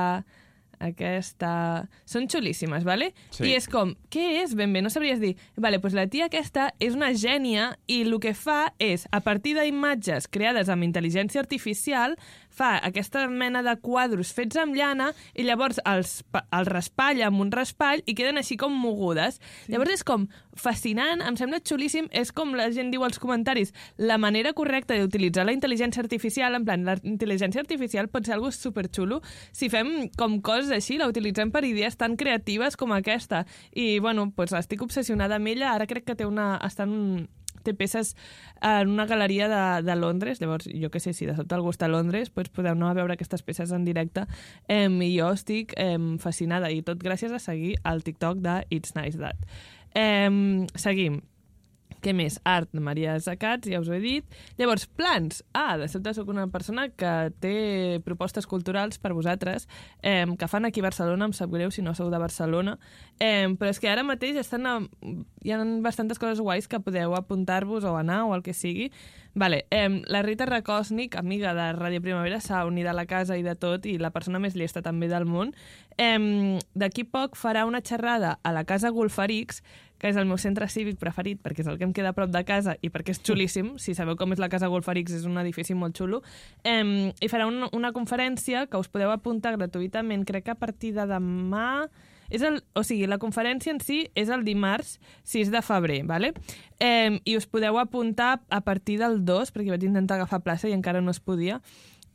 [0.84, 1.52] Aquesta...
[2.10, 3.12] Són xulíssimes, vale?
[3.32, 3.48] Sí.
[3.48, 4.84] I és com, què és ben bé?
[4.84, 5.34] No sabries dir.
[5.56, 9.56] Vale, doncs la tia aquesta és una gènia i el que fa és, a partir
[9.58, 12.18] d'imatges creades amb intel·ligència artificial,
[12.54, 17.52] fa aquesta mena de quadros fets amb llana i llavors els, els raspalla amb un
[17.54, 19.40] raspall i queden així com mogudes.
[19.66, 19.74] Sí.
[19.74, 20.28] Llavors és com
[20.60, 25.48] fascinant, em sembla xulíssim, és com la gent diu als comentaris, la manera correcta d'utilitzar
[25.48, 30.40] la intel·ligència artificial, en plan, la intel·ligència artificial pot ser algo superxulo si fem com
[30.46, 33.44] coses així, la utilitzem per idees tan creatives com aquesta.
[33.74, 36.54] I, bueno, pues, estic obsessionada amb ella, ara crec que té una...
[36.64, 37.08] Està en un,
[37.64, 38.14] té peces
[38.62, 41.90] en una galeria de, de Londres, llavors jo que sé, si de sobte algú està
[41.90, 44.28] a Londres, pues podeu anar a veure aquestes peces en directe
[44.68, 48.96] eh, i jo estic eh, fascinada i tot gràcies a seguir el TikTok de It's
[49.00, 49.48] Nice That.
[49.96, 51.22] Eh, seguim.
[52.04, 52.36] Què més?
[52.44, 54.38] Art de Maria Zacats, ja us ho he dit.
[54.60, 55.40] Llavors, plans.
[55.56, 59.70] Ah, de sobte sóc una persona que té propostes culturals per vosaltres,
[60.02, 62.76] eh, que fan aquí a Barcelona, em sap greu si no sou de Barcelona,
[63.20, 64.78] eh, però és que ara mateix estan a,
[65.44, 68.92] hi ha bastantes coses guais que podeu apuntar-vos o anar o el que sigui.
[69.34, 73.48] Vale, eh, la Rita Rakosnik, amiga de Ràdio Primavera, s'ha unit a la casa i
[73.48, 75.56] de tot, i la persona més llesta també del món.
[75.98, 79.64] Eh, D'aquí poc farà una xerrada a la Casa Golfarix,
[80.04, 82.28] que és el meu centre cívic preferit, perquè és el que em queda a prop
[82.28, 83.78] de casa i perquè és xulíssim.
[83.80, 86.20] Si sabeu com és la Casa Golfarix, és un edifici molt xulo.
[86.68, 90.92] Eh, I farà un, una conferència que us podeu apuntar gratuïtament, crec que a partir
[90.98, 91.88] de demà...
[92.34, 94.96] És el, o sigui, la conferència en si és el dimarts
[95.30, 96.32] 6 de febrer, ¿vale?
[96.84, 100.76] eh, i us podeu apuntar a partir del 2, perquè vaig intentar agafar plaça i
[100.76, 101.62] encara no es podia.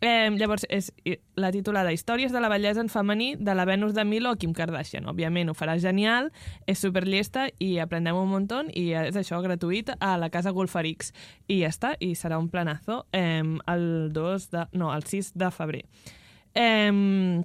[0.01, 0.93] Eh, llavors, és
[1.35, 4.53] la titulada Històries de la bellesa en femení de la Venus de Milo o Kim
[4.55, 5.09] Kardashian.
[5.11, 6.31] Òbviament, ho farà genial,
[6.71, 11.11] és superllesta i aprendem un muntó i és això, gratuït, a la Casa Golfarix.
[11.51, 14.67] I ja està, i serà un planazo eh, el 2 de...
[14.79, 15.85] no, el 6 de febrer.
[16.55, 17.43] Eh,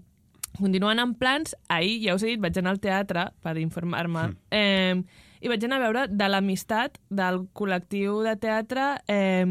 [0.60, 4.38] continuant amb plans, ahir, ja us he dit, vaig anar al teatre per informar-me mm.
[4.54, 9.44] eh, i vaig anar a veure de l'amistat del col·lectiu de teatre eh,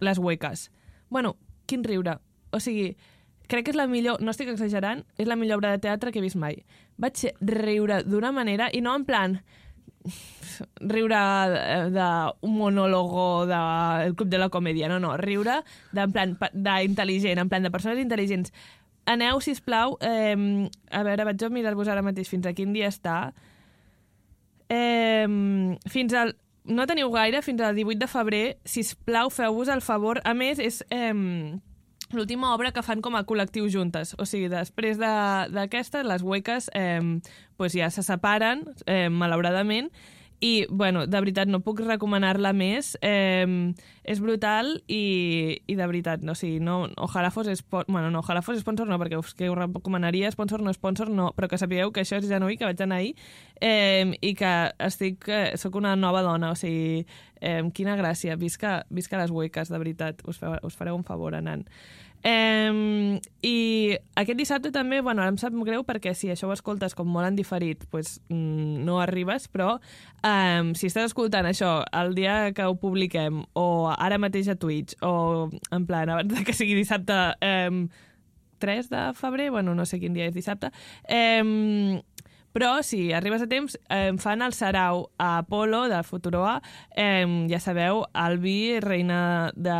[0.00, 0.68] Les Hueques.
[1.10, 1.34] Bueno,
[1.68, 2.16] quin riure.
[2.50, 2.92] O sigui,
[3.48, 6.20] crec que és la millor, no estic exagerant, és la millor obra de teatre que
[6.20, 6.62] he vist mai.
[7.00, 9.40] Vaig riure d'una manera, i no en plan
[10.80, 11.18] riure
[11.92, 15.60] d'un monòlogo del Club de la Comèdia, no, no, riure
[15.92, 18.52] de, en plan d'intel·ligent, en plan de persones intel·ligents.
[19.08, 20.36] Aneu, si plau, eh,
[20.92, 23.32] a veure, vaig a mirar-vos ara mateix fins a quin dia està.
[24.68, 25.24] Eh,
[25.88, 26.36] fins al...
[26.68, 30.20] No teniu gaire, fins al 18 de febrer, si plau, feu-vos el favor.
[30.28, 30.82] A més, és...
[30.92, 31.56] Eh,
[32.12, 34.14] l'última obra que fan com a col·lectiu juntes.
[34.18, 37.00] O sigui, després de- d'aquesta, les hueques eh,
[37.56, 39.90] pues ja se separen, eh, malauradament,
[40.40, 42.94] i, bueno, de veritat, no puc recomanar-la més.
[43.02, 43.74] Eh,
[44.08, 48.40] és brutal i, i de veritat, no, o sigui, no, ojalà fos bueno, no, ojalà
[48.44, 51.92] fos sponsor no, perquè us, que us recomanaria sponsor no sponsor no, però que sapigueu
[51.92, 53.12] que això és genuí, que vaig anar ahir
[53.60, 54.54] eh, i que
[54.88, 57.04] estic, eh, sóc una nova dona, o sigui,
[57.40, 61.36] eh, quina gràcia, visca, visca les hueques, de veritat, us, feu, us fareu un favor
[61.36, 61.68] anant.
[62.24, 63.56] Eh, I
[64.18, 67.28] aquest dissabte també, bueno, ara em sap greu perquè si això ho escoltes com molt
[67.28, 69.78] en diferit, pues, mm, no arribes, però
[70.24, 74.96] eh, si estàs escoltant això el dia que ho publiquem o ara mateix a Twitch
[75.02, 77.86] o en plan, abans que sigui dissabte eh,
[78.58, 80.72] 3 de febrer, bueno, no sé quin dia és dissabte,
[81.06, 82.02] eh,
[82.52, 86.60] però si arribes a temps, eh, fan el sarau a Apolo de Futuroa,
[86.96, 89.78] eh, ja sabeu, Albi, reina de,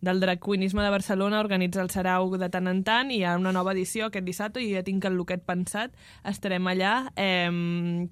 [0.00, 3.36] del drag queenisme de Barcelona, organitza el sarau de tant en tant i hi ha
[3.38, 5.94] una nova edició aquest dissabte i ja tinc el loquet pensat,
[6.28, 7.50] estarem allà, eh,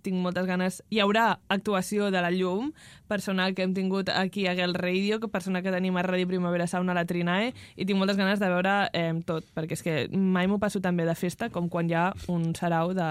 [0.03, 0.83] tinc moltes ganes...
[0.91, 2.73] Hi haurà actuació de la llum,
[3.09, 6.67] personal que hem tingut aquí a Gel Radio, que persona que tenim a Ràdio Primavera
[6.67, 9.99] Sauna a la Trinae, i tinc moltes ganes de veure eh, tot, perquè és que
[10.11, 13.11] mai m'ho passo tan bé de festa com quan hi ha un sarau de,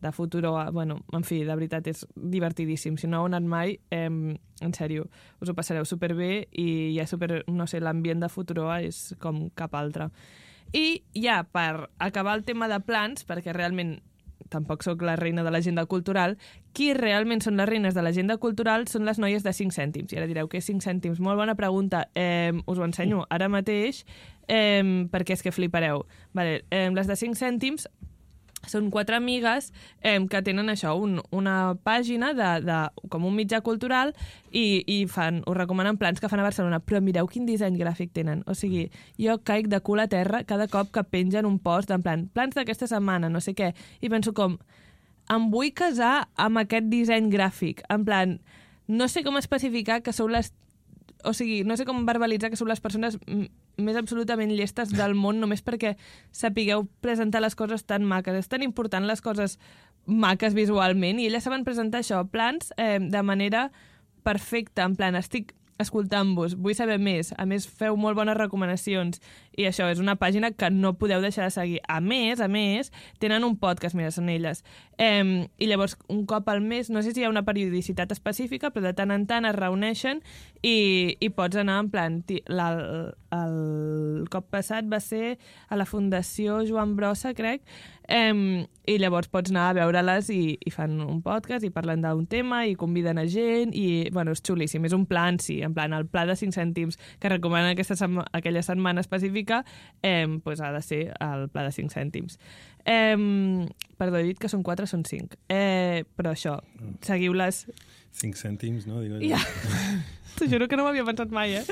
[0.00, 2.96] de Futuro, bueno, en fi, de veritat és divertidíssim.
[2.96, 5.08] Si no heu anat mai, eh, en sèrio,
[5.40, 9.74] us ho passareu superbé i ja super, no sé, l'ambient de Futuroa és com cap
[9.74, 10.10] altre.
[10.72, 13.98] I ja, per acabar el tema de plans, perquè realment
[14.50, 16.36] tampoc sóc la reina de l'agenda cultural,
[16.74, 20.12] qui realment són les reines de l'agenda cultural són les noies de 5 cèntims.
[20.12, 21.20] I ara direu, què 5 cèntims?
[21.22, 22.08] Molt bona pregunta.
[22.14, 24.04] Eh, us ho ensenyo ara mateix,
[24.48, 26.04] eh, perquè és que flipareu.
[26.34, 27.88] Vale, eh, les de 5 cèntims
[28.68, 29.70] són quatre amigues
[30.02, 32.78] eh, que tenen això, un, una pàgina de, de,
[33.12, 34.12] com un mitjà cultural
[34.50, 38.12] i, i fan, us recomanen plans que fan a Barcelona, però mireu quin disseny gràfic
[38.16, 38.44] tenen.
[38.50, 38.88] O sigui,
[39.20, 42.58] jo caic de cul a terra cada cop que pengen un post en plan, plans
[42.58, 44.58] d'aquesta setmana, no sé què, i penso com,
[45.30, 47.84] em vull casar amb aquest disseny gràfic.
[47.88, 48.38] En plan,
[48.90, 50.52] no sé com especificar que sou les
[51.24, 53.18] o sigui, no sé com verbalitzar que sou les persones
[53.84, 55.96] més absolutament llestes del món només perquè
[56.32, 58.36] sapigueu presentar les coses tan maques.
[58.36, 59.58] És tan important les coses
[60.06, 63.68] maques visualment i elles saben presentar això, plans eh, de manera
[64.26, 67.32] perfecta, en plan, estic escoltant-vos, vull saber més.
[67.40, 69.20] A més, feu molt bones recomanacions.
[69.58, 71.80] I això és una pàgina que no podeu deixar de seguir.
[71.88, 74.64] A més, a més, tenen un podcast, mira, són elles.
[74.98, 78.70] Eh, I llavors, un cop al mes, no sé si hi ha una periodicitat específica,
[78.70, 80.22] però de tant en tant es reuneixen
[80.62, 82.20] i, i pots anar en plan...
[82.50, 87.62] La, el, el cop passat va ser a la Fundació Joan Brossa, crec,
[88.10, 92.24] eh, i llavors pots anar a veure-les i, i fan un podcast i parlen d'un
[92.30, 94.84] tema i conviden a gent i, bueno, és xulíssim.
[94.88, 98.26] És un plan, sí, en plan, el pla de 5 cèntims que recomanen aquesta setma,
[98.36, 99.39] aquella setmana específica,
[100.02, 102.38] eh, pues ha de ser el pla de 5 cèntims.
[102.84, 105.36] Eh, perdó, he dit que són 4, són 5.
[105.48, 106.58] Eh, però això,
[107.04, 107.66] seguiu-les
[108.12, 109.00] 5 cèntims, no?
[109.00, 109.40] Digo, ja.
[110.36, 111.64] T'ho juro que no m'havia pensat mai, eh?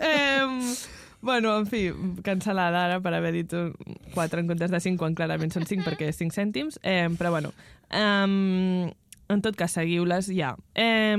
[0.00, 0.74] eh
[1.24, 1.86] bueno, en fi,
[2.24, 3.52] cancel·lada ara per haver dit
[4.12, 6.78] 4 en comptes de 5, quan clarament són 5 perquè és 5 cèntims.
[6.82, 7.54] Eh, però bueno,
[7.90, 8.92] eh,
[9.32, 10.54] en tot cas, seguiu-les ja.
[10.74, 11.16] Eh,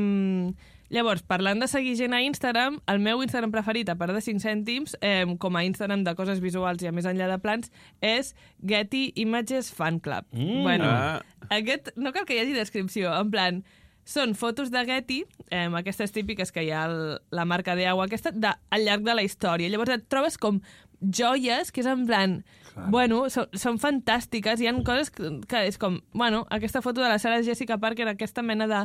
[0.95, 4.39] llavors, parlant de seguir gent a Instagram, el meu Instagram preferit, a part de 5
[4.41, 8.33] cèntims, eh, com a Instagram de coses visuals i a més enllà de plans, és
[8.65, 10.25] Getty Images Fan Club.
[10.31, 10.61] Mm.
[10.63, 11.21] Bueno, Ah.
[11.49, 13.63] aquest, no cal que hi hagi descripció, en plan,
[14.05, 18.31] són fotos de Getty, eh, aquestes típiques que hi ha el, la marca d'aigua, aquesta,
[18.31, 19.69] de, al llarg de la història.
[19.69, 20.61] Llavors et trobes com
[21.01, 22.43] joies que és en plan...
[22.75, 22.89] Clar.
[22.91, 24.59] Bueno, són, són fantàstiques.
[24.59, 26.01] Hi ha coses que, que és com...
[26.11, 28.81] Bueno, aquesta foto de la Sarah Jessica Parker, aquesta mena de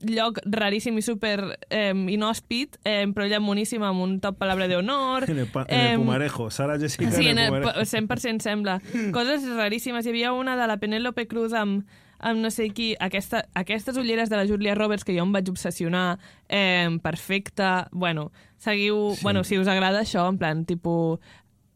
[0.00, 4.76] lloc raríssim i super eh, inhòspit, eh, però ella moníssima amb un top palabra de
[4.76, 5.24] honor.
[5.30, 7.80] En el, pa- en el Em, Pumarejo, Sara Jessica Sí, en en el el, Pumarejo.
[7.84, 8.80] 100% sembla.
[9.12, 10.06] Coses raríssimes.
[10.06, 11.84] Hi havia una de la Penélope Cruz amb,
[12.18, 15.50] amb no sé qui, aquesta, aquestes ulleres de la Julia Roberts que jo em vaig
[15.50, 17.88] obsessionar, eh, perfecta.
[17.92, 19.14] Bueno, seguiu...
[19.14, 19.20] Sí.
[19.22, 21.18] Bueno, si us agrada això, en plan, tipus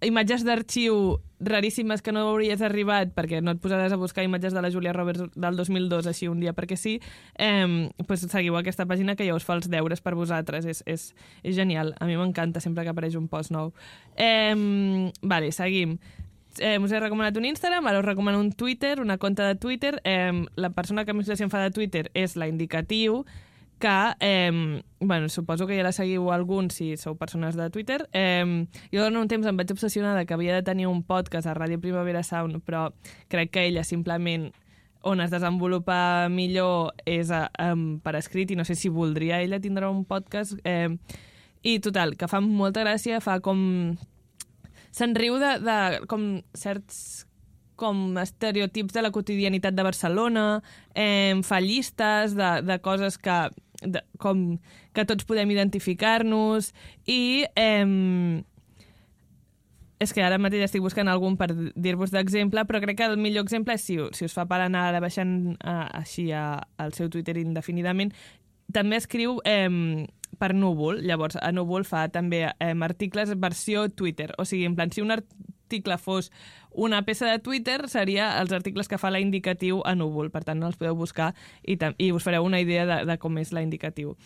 [0.03, 4.63] imatges d'arxiu raríssimes que no hauries arribat perquè no et posaràs a buscar imatges de
[4.63, 6.99] la Julia Roberts del 2002 així un dia perquè sí,
[7.39, 10.67] eh, pues seguiu aquesta pàgina que ja us fa els deures per vosaltres.
[10.67, 11.09] És, és,
[11.43, 11.95] és genial.
[11.99, 13.73] A mi m'encanta sempre que apareix un post nou.
[14.17, 15.99] Eh, vale, seguim.
[16.59, 20.01] Eh, us he recomanat un Instagram, ara us recomano un Twitter, una compte de Twitter.
[20.05, 23.25] Eh, la persona que més gràcia em fa de Twitter és la Indicatiu,
[23.83, 28.07] que, eh, bueno, suposo que ja la seguiu alguns si sou persones de Twitter.
[28.15, 31.55] Eh, jo durant un temps em vaig obsessionar que havia de tenir un podcast a
[31.59, 32.93] Ràdio Primavera Sound, però
[33.27, 34.53] crec que ella simplement
[35.03, 39.91] on es desenvolupa millor és um, per escrit i no sé si voldria ella tindre
[39.91, 40.55] un podcast.
[40.63, 40.95] Eh,
[41.63, 43.99] I total, que fa molta gràcia, fa com...
[44.95, 47.27] Se'n riu de, de com certs
[47.83, 50.63] com estereotips de la quotidianitat de Barcelona,
[50.95, 53.39] eh, fa llistes de, de coses que,
[53.85, 54.57] de, com,
[54.95, 56.73] que tots podem identificar-nos
[57.11, 58.43] i eh,
[60.03, 63.47] és que ara mateix estic buscant algun per dir-vos d'exemple, però crec que el millor
[63.47, 67.11] exemple és si, si us fa per anar ara baixant uh, així a, al seu
[67.13, 68.11] Twitter indefinidament,
[68.75, 69.69] també escriu eh,
[70.41, 71.03] per Núvol.
[71.07, 74.33] Llavors, a Núvol fa també eh, articles versió Twitter.
[74.39, 75.15] O sigui, en plan, si un
[75.73, 76.31] article fos
[76.71, 80.31] una peça de Twitter, seria els articles que fa la Indicatiu a Núvol.
[80.31, 81.33] Per tant, els podeu buscar
[81.65, 84.17] i, i us fareu una idea de, de com és la Indicatiu.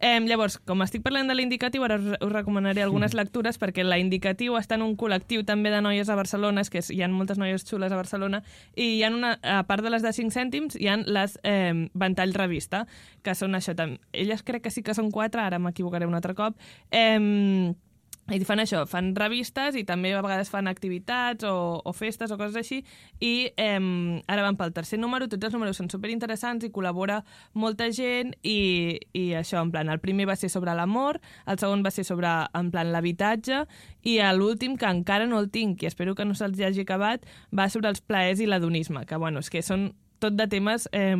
[0.00, 3.98] Eh, llavors, com estic parlant de l'indicatiu, ara us, us recomanaré algunes lectures perquè la
[4.00, 7.36] indicatiu està en un col·lectiu també de noies a Barcelona, és que hi ha moltes
[7.36, 8.40] noies xules a Barcelona,
[8.80, 11.84] i hi ha una, a part de les de 5 cèntims, hi ha les eh,
[11.92, 12.86] Ventall Revista,
[13.20, 14.00] que són això també.
[14.16, 16.56] Elles crec que sí que són quatre, ara m'equivocaré un altre cop.
[16.88, 17.76] Eh,
[18.30, 22.38] i fan això, fan revistes i també a vegades fan activitats o, o festes o
[22.38, 22.80] coses així.
[23.18, 23.80] I eh,
[24.30, 27.20] ara van pel tercer número, tots els números són superinteressants i col·labora
[27.58, 31.84] molta gent i, i això, en plan, el primer va ser sobre l'amor, el segon
[31.86, 33.64] va ser sobre, en plan, l'habitatge
[34.06, 37.68] i l'últim, que encara no el tinc i espero que no se'ls hagi acabat, va
[37.68, 39.90] sobre els plaers i l'adonisme, que bueno, és que són
[40.20, 41.16] tot de temes eh,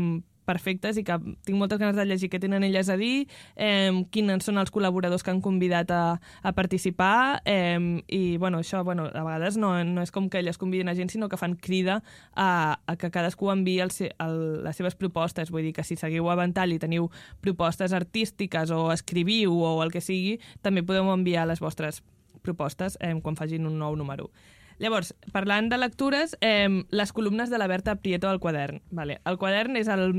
[0.49, 3.27] perfectes i que tinc moltes ganes de llegir què tenen elles a dir,
[3.57, 6.03] eh, quins són els col·laboradors que han convidat a,
[6.43, 10.59] a participar eh, i bueno, això bueno, a vegades no, no és com que elles
[10.59, 12.01] convidin a gent, sinó que fan crida
[12.35, 15.51] a, a que cadascú enviï el, el, les seves propostes.
[15.51, 19.93] Vull dir que si seguiu a Vental i teniu propostes artístiques o escriviu o el
[19.93, 22.03] que sigui, també podeu enviar les vostres
[22.43, 24.31] propostes eh, quan facin un nou número.
[24.81, 28.81] Llavors, parlant de lectures, eh, les columnes de la Berta Prieto al quadern.
[28.91, 29.21] Vale.
[29.29, 30.15] El quadern és el,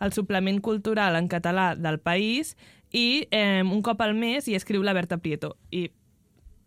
[0.00, 2.54] el suplement cultural en català del país
[2.90, 5.58] i eh, un cop al mes hi escriu la Berta Prieto.
[5.70, 5.90] I,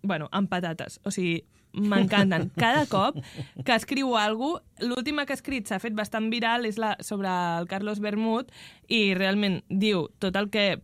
[0.04, 1.00] bueno, amb patates.
[1.04, 1.42] O sigui,
[1.74, 2.52] m'encanten.
[2.62, 3.18] Cada cop
[3.66, 7.30] que escriu alguna cosa, l'última que ha escrit s'ha fet bastant viral és la sobre
[7.32, 8.50] el Carlos Bermud
[8.90, 10.82] i realment diu tot el que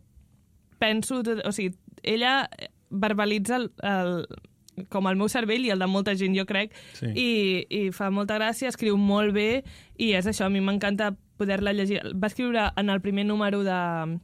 [0.78, 2.50] penso, tot, o sigui, ella
[2.90, 4.28] verbalitza el, el,
[4.90, 7.08] com el meu cervell i el de molta gent, jo crec, Sí.
[7.16, 7.30] i,
[7.70, 9.64] i fa molta gràcia, escriu molt bé,
[9.98, 12.02] i és això, a mi m'encanta poder-la llegir.
[12.16, 14.20] Va escriure en el primer número de,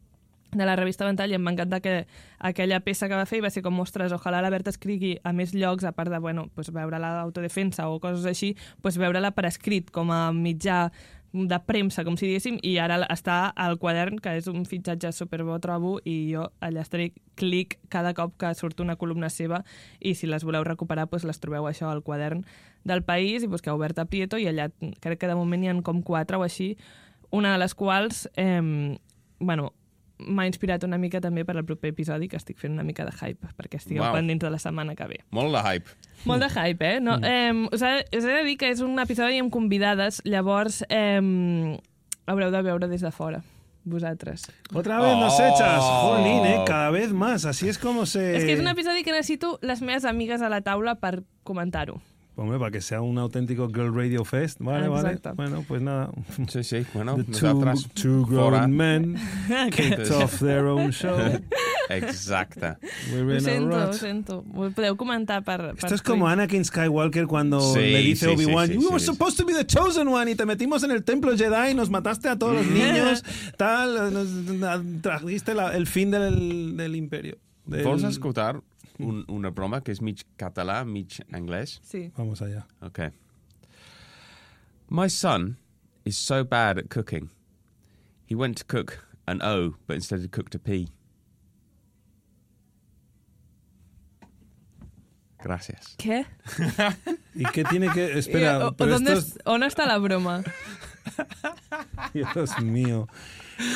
[0.53, 2.05] de la revista Ventall i em va encantar que
[2.39, 5.33] aquella peça que va fer i va ser com, ostres, ojalà la Berta escrigui a
[5.33, 9.45] més llocs, a part de, bueno, pues, veure-la d'autodefensa o coses així, pues, veure-la per
[9.49, 10.91] escrit, com a mitjà
[11.33, 15.57] de premsa, com si diguéssim, i ara està al quadern, que és un fitxatge superbo,
[15.59, 19.63] trobo, i jo allà estaré clic cada cop que surt una columna seva,
[19.99, 22.45] i si les voleu recuperar, doncs les trobeu això al quadern
[22.85, 24.69] del país, i busqueu Berta Prieto, i allà
[25.01, 26.75] crec que de moment hi ha com quatre o així,
[27.33, 28.97] una de les quals, eh,
[29.39, 29.73] bueno,
[30.19, 33.11] m'ha inspirat una mica també per al proper episodi, que estic fent una mica de
[33.11, 34.13] hype, perquè estigueu Uau.
[34.13, 35.19] pendents de la setmana que ve.
[35.31, 35.89] Molt de hype.
[36.25, 36.99] Molt de hype, eh?
[37.01, 40.83] No, eh us, he, us he de dir que és un episodi amb convidades, llavors
[40.89, 41.77] eh,
[42.25, 43.41] haureu de veure des de fora,
[43.83, 44.45] vosaltres.
[44.73, 45.43] Otra vez nos Oh.
[45.43, 45.81] echas.
[45.83, 46.63] Jolín, ¿eh?
[46.65, 47.43] Cada vez más.
[47.45, 48.37] Así es como se...
[48.37, 51.99] És que és un episodi que necessito les meves amigues a la taula per comentar-ho.
[52.35, 54.57] Hombre, para que sea un auténtico Girl Radio Fest.
[54.59, 55.33] Vale, Exacto.
[55.35, 55.49] vale.
[55.51, 56.09] Bueno, pues nada.
[56.49, 58.57] Sí, sí, bueno, The two, two fora.
[58.61, 59.15] grown men
[59.71, 61.15] kicked off their own show.
[61.89, 62.77] Exacte.
[63.11, 64.45] We're Ho in a sento, ho sento.
[64.55, 65.59] Ho podeu comentar per...
[65.75, 66.27] per Esto es como.
[66.27, 69.05] Anakin Skywalker cuando Sí, le dice sí, Obi-Wan, sí, sí, "You were sí.
[69.05, 71.89] supposed to be the chosen one y te metimos en el templo Jedi y nos
[71.89, 73.23] mataste a todos los niños,
[73.57, 77.37] tal, nos trajiste la- el fin del, del imperio.
[77.65, 78.61] Del- Vols escoltar
[78.99, 81.79] un, una broma que és mig català, mig anglès?
[81.83, 82.11] Sí.
[82.17, 82.63] Vamos allá.
[82.81, 83.09] Okay.
[84.89, 85.57] My son
[86.05, 87.29] is so bad at cooking.
[88.27, 90.89] He went to cook an O, but instead he cooked a P.
[95.41, 95.95] Gracias.
[95.97, 96.25] Què?
[97.35, 98.13] ¿Y qué tiene que...?
[98.17, 99.35] Espera, o- pero ¿dónde esto es...
[99.35, 100.41] es- ¿On està la broma?
[102.13, 103.07] Dios mío.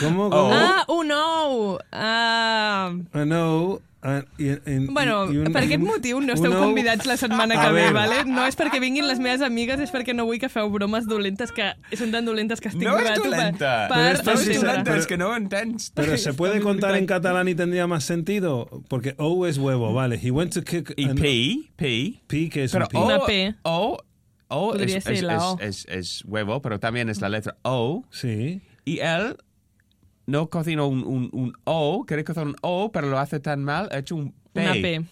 [0.02, 0.30] ¿Cómo?
[0.30, 0.50] cómo?
[0.54, 1.78] Ah, un ou!
[1.92, 2.92] Ah...
[3.14, 3.80] Ah, no.
[4.02, 7.16] ah, i, i, Bueno, i un- per aquest motiu no esteu un ou- convidats la
[7.18, 8.24] setmana que ve, vale?
[8.26, 11.52] No és perquè vinguin les meves amigues, és perquè no vull que feu bromes dolentes
[11.54, 13.72] que són tan dolentes que estic No és rato per- dolenta.
[13.92, 15.92] Per, Però per sí pero- es que no ho entens.
[15.94, 20.20] Pero se puede contar en catalán y tendría más sentido, porque O es huevo, vale.
[20.22, 22.22] He went to kick I P, P.
[22.28, 22.98] P, que es Pero un P.
[22.98, 23.56] O, Una P.
[23.64, 23.98] O,
[24.50, 25.58] O es, ser es, la es- O.
[25.60, 28.06] es- es huevo, pero también es la letra O.
[28.12, 28.62] Sí.
[28.86, 29.36] Y él
[30.26, 33.90] no cocinó un, un, un O, quiere cocinar un O, pero lo hace tan mal,
[33.92, 34.62] ha hecho un P.
[34.62, 35.02] Una P.
[35.02, 35.08] Sí,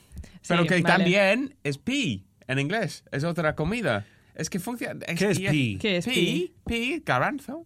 [0.47, 0.83] pero que vale.
[0.83, 4.05] también es P en inglés, es otra comida.
[4.35, 4.99] Es que funciona.
[5.05, 5.77] ¿Qué es P?
[5.79, 6.51] ¿Qué es P?
[6.65, 7.65] P, garbanzo.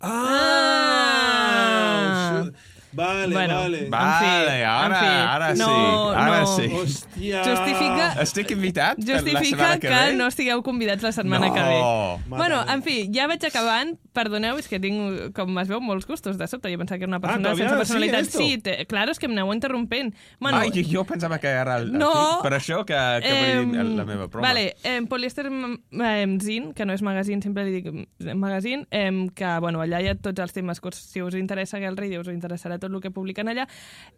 [0.00, 2.50] Ah, Ah.
[2.94, 3.88] Vale, Bueno, vale.
[3.90, 3.98] va.
[4.20, 5.06] Vale, en ahora, fi.
[5.06, 6.46] ahora No, sí, ahora no.
[6.46, 6.62] sí.
[6.72, 7.42] Hòstia.
[7.44, 10.14] Justifica- Estic invitat per la Justifica setmana que, que, ve?
[10.14, 11.54] no estigueu convidats la setmana No.
[11.54, 12.36] que ve.
[12.36, 13.98] Bueno, en fi, ja vaig acabant.
[14.14, 16.70] Perdoneu, és que tinc, com es veu, molts gustos de sobte.
[16.70, 18.20] Jo pensava que era una persona todavía sense personalitat.
[18.20, 18.38] esto?
[18.38, 20.14] Sí, te, claro, és que em aneu interrompent.
[20.38, 22.38] Bueno, Ai, jo pensava que era el, el No.
[22.42, 24.46] per això que, que Em, la meva broma.
[24.46, 29.58] Vale, em, Poliester em, Zin, que no és magazine, sempre li dic magazine, em, que
[29.58, 32.92] bueno, allà hi ha tots els temes que si us interessa Radio, us interessarà tot
[32.92, 33.66] el que publicant allà.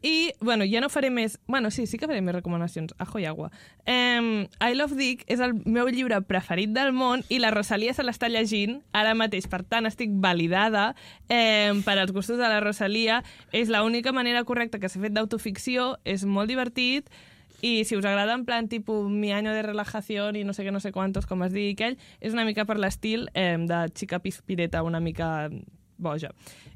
[0.03, 1.39] I, bueno, ja no faré més...
[1.47, 2.95] Bueno, sí, sí que faré més recomanacions.
[3.03, 3.51] Ajo i agua.
[3.87, 8.05] Um, I Love Dick és el meu llibre preferit del món i la Rosalia se
[8.07, 9.49] l'està llegint ara mateix.
[9.51, 10.91] Per tant, estic validada
[11.31, 13.23] um, per als gustos de la Rosalia.
[13.55, 15.95] És l'única manera correcta que s'ha fet d'autoficció.
[16.05, 17.11] És molt divertit
[17.63, 20.73] i si us agrada en plan tipus mi año de relajació i no sé què,
[20.73, 24.21] no sé quantos, com es digui aquell, és una mica per l'estil eh, de xica
[24.21, 25.49] pispireta, una mica
[25.99, 26.33] boja.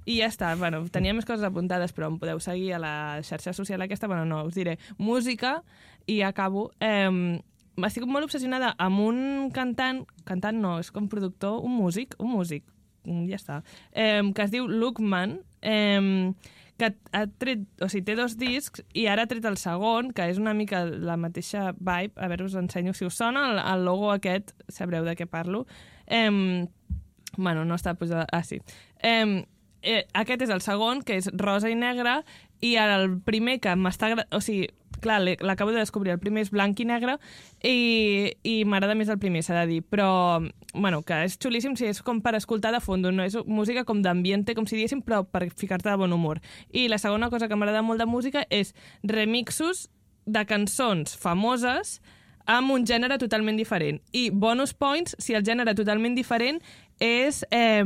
[0.07, 2.95] I ja està, bueno, tenia més coses apuntades, però em podeu seguir a la
[3.27, 5.61] xarxa social aquesta, bueno, no, us diré música
[6.07, 6.71] i acabo.
[6.81, 7.41] Eh,
[7.87, 12.65] estic molt obsessionada amb un cantant, cantant no, és com productor, un músic, un músic,
[13.05, 13.61] mm, ja està,
[13.93, 16.33] eh, que es diu Luke Mann, eh,
[16.81, 20.31] que ha tret, o sigui, té dos discs i ara ha tret el segon, que
[20.33, 22.17] és una mica la mateixa vibe.
[22.17, 25.67] A veure, us ensenyo si us sona el, el logo aquest, sabreu de què parlo.
[26.07, 26.31] Eh,
[27.41, 28.29] bueno, no està posat...
[28.31, 28.61] Ah, sí.
[29.03, 29.47] Eh,
[29.83, 32.21] eh, aquest és el segon, que és rosa i negre,
[32.61, 34.13] i el primer que m'està...
[34.37, 34.69] O sigui,
[35.01, 37.17] clar, l'acabo de descobrir, el primer és blanc i negre,
[37.65, 40.11] i, i m'agrada més el primer, s'ha de dir, però,
[40.75, 44.05] bueno, que és xulíssim, sí, és com per escoltar de fons, no és música com
[44.05, 46.43] d'ambiente, com si diguéssim, però per ficar-te de bon humor.
[46.71, 49.89] I la segona cosa que m'agrada molt de música és remixos
[50.27, 51.99] de cançons famoses
[52.51, 54.01] amb un gènere totalment diferent.
[54.13, 56.61] I bonus points si el gènere totalment diferent
[57.01, 57.83] és eh,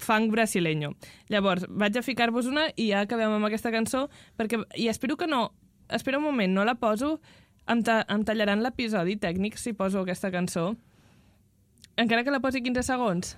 [0.00, 0.94] funk brasileño.
[1.28, 4.08] Llavors, vaig a ficar-vos una i ja acabem amb aquesta cançó,
[4.40, 5.50] perquè, i espero que no...
[5.90, 7.20] Espera un moment, no la poso...
[7.70, 10.72] Em, ta em tallaran l'episodi tècnic si poso aquesta cançó.
[12.00, 13.36] Encara que la posi 15 segons.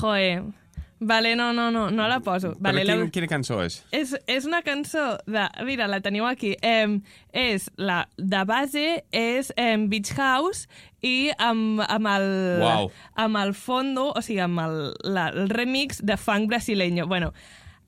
[0.00, 0.40] Joe.
[1.02, 2.52] Vale, no, no, no, no la poso.
[2.60, 3.04] Vale, Però la...
[3.06, 3.78] quin, quina cançó és?
[3.96, 5.46] És, és una cançó de...
[5.64, 6.52] Mira, la teniu aquí.
[6.60, 7.00] Eh,
[7.32, 8.84] és la de base
[9.16, 10.68] és eh, Beach House
[11.00, 12.28] i amb, amb, el,
[12.60, 12.90] Uau.
[13.16, 14.76] amb el fondo, o sigui, amb el,
[15.08, 17.08] la, el remix de funk brasileño.
[17.08, 17.32] Bueno,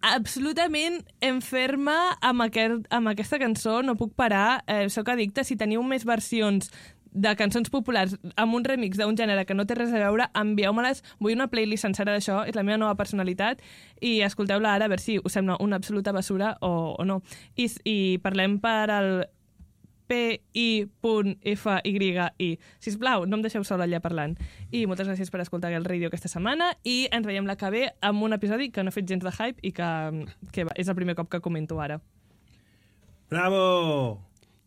[0.03, 5.45] absolutament enferma amb, aquest, amb aquesta cançó, no puc parar, eh, sóc addicta.
[5.45, 6.73] Si teniu més versions
[7.13, 11.03] de cançons populars amb un remix d'un gènere que no té res a veure, envieu-me-les.
[11.21, 13.61] Vull una playlist sencera d'això, és la meva nova personalitat,
[14.01, 17.21] i escolteu-la ara a veure si us sembla una absoluta basura o, o no.
[17.57, 19.13] I, I parlem per al
[20.13, 20.89] pi.fyi.
[22.81, 24.37] Sisplau, no em deixeu sola allà parlant.
[24.73, 27.85] I moltes gràcies per escoltar el ràdio aquesta setmana i ens veiem la que ve
[28.05, 29.89] amb un episodi que no he fet gens de hype i que,
[30.53, 32.01] que és el primer cop que comento ara.
[33.33, 34.21] Bravo!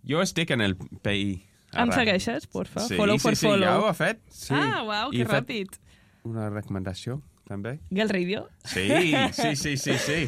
[0.05, 1.54] Jo estic en el PI.
[1.83, 2.79] Em segueixes, porfa?
[2.87, 3.67] Sí, follow sí, for sí, follow.
[3.67, 4.19] ja ho ha fet.
[4.29, 4.53] Sí.
[4.55, 5.79] Ah, uau, I que he fet- ràpid.
[6.25, 7.79] Una recomanació, també.
[7.91, 8.47] Gal Radio?
[8.63, 8.87] Sí,
[9.33, 10.19] sí, sí, sí, sí.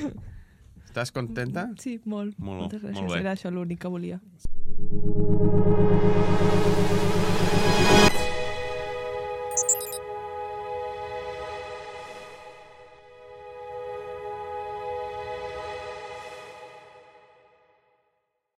[0.85, 1.69] Estàs contenta?
[1.77, 2.37] Sí, molt.
[2.39, 3.01] Molt, Moltes gràcies.
[3.01, 3.19] molt bé.
[3.21, 4.19] Era això l'únic que volia.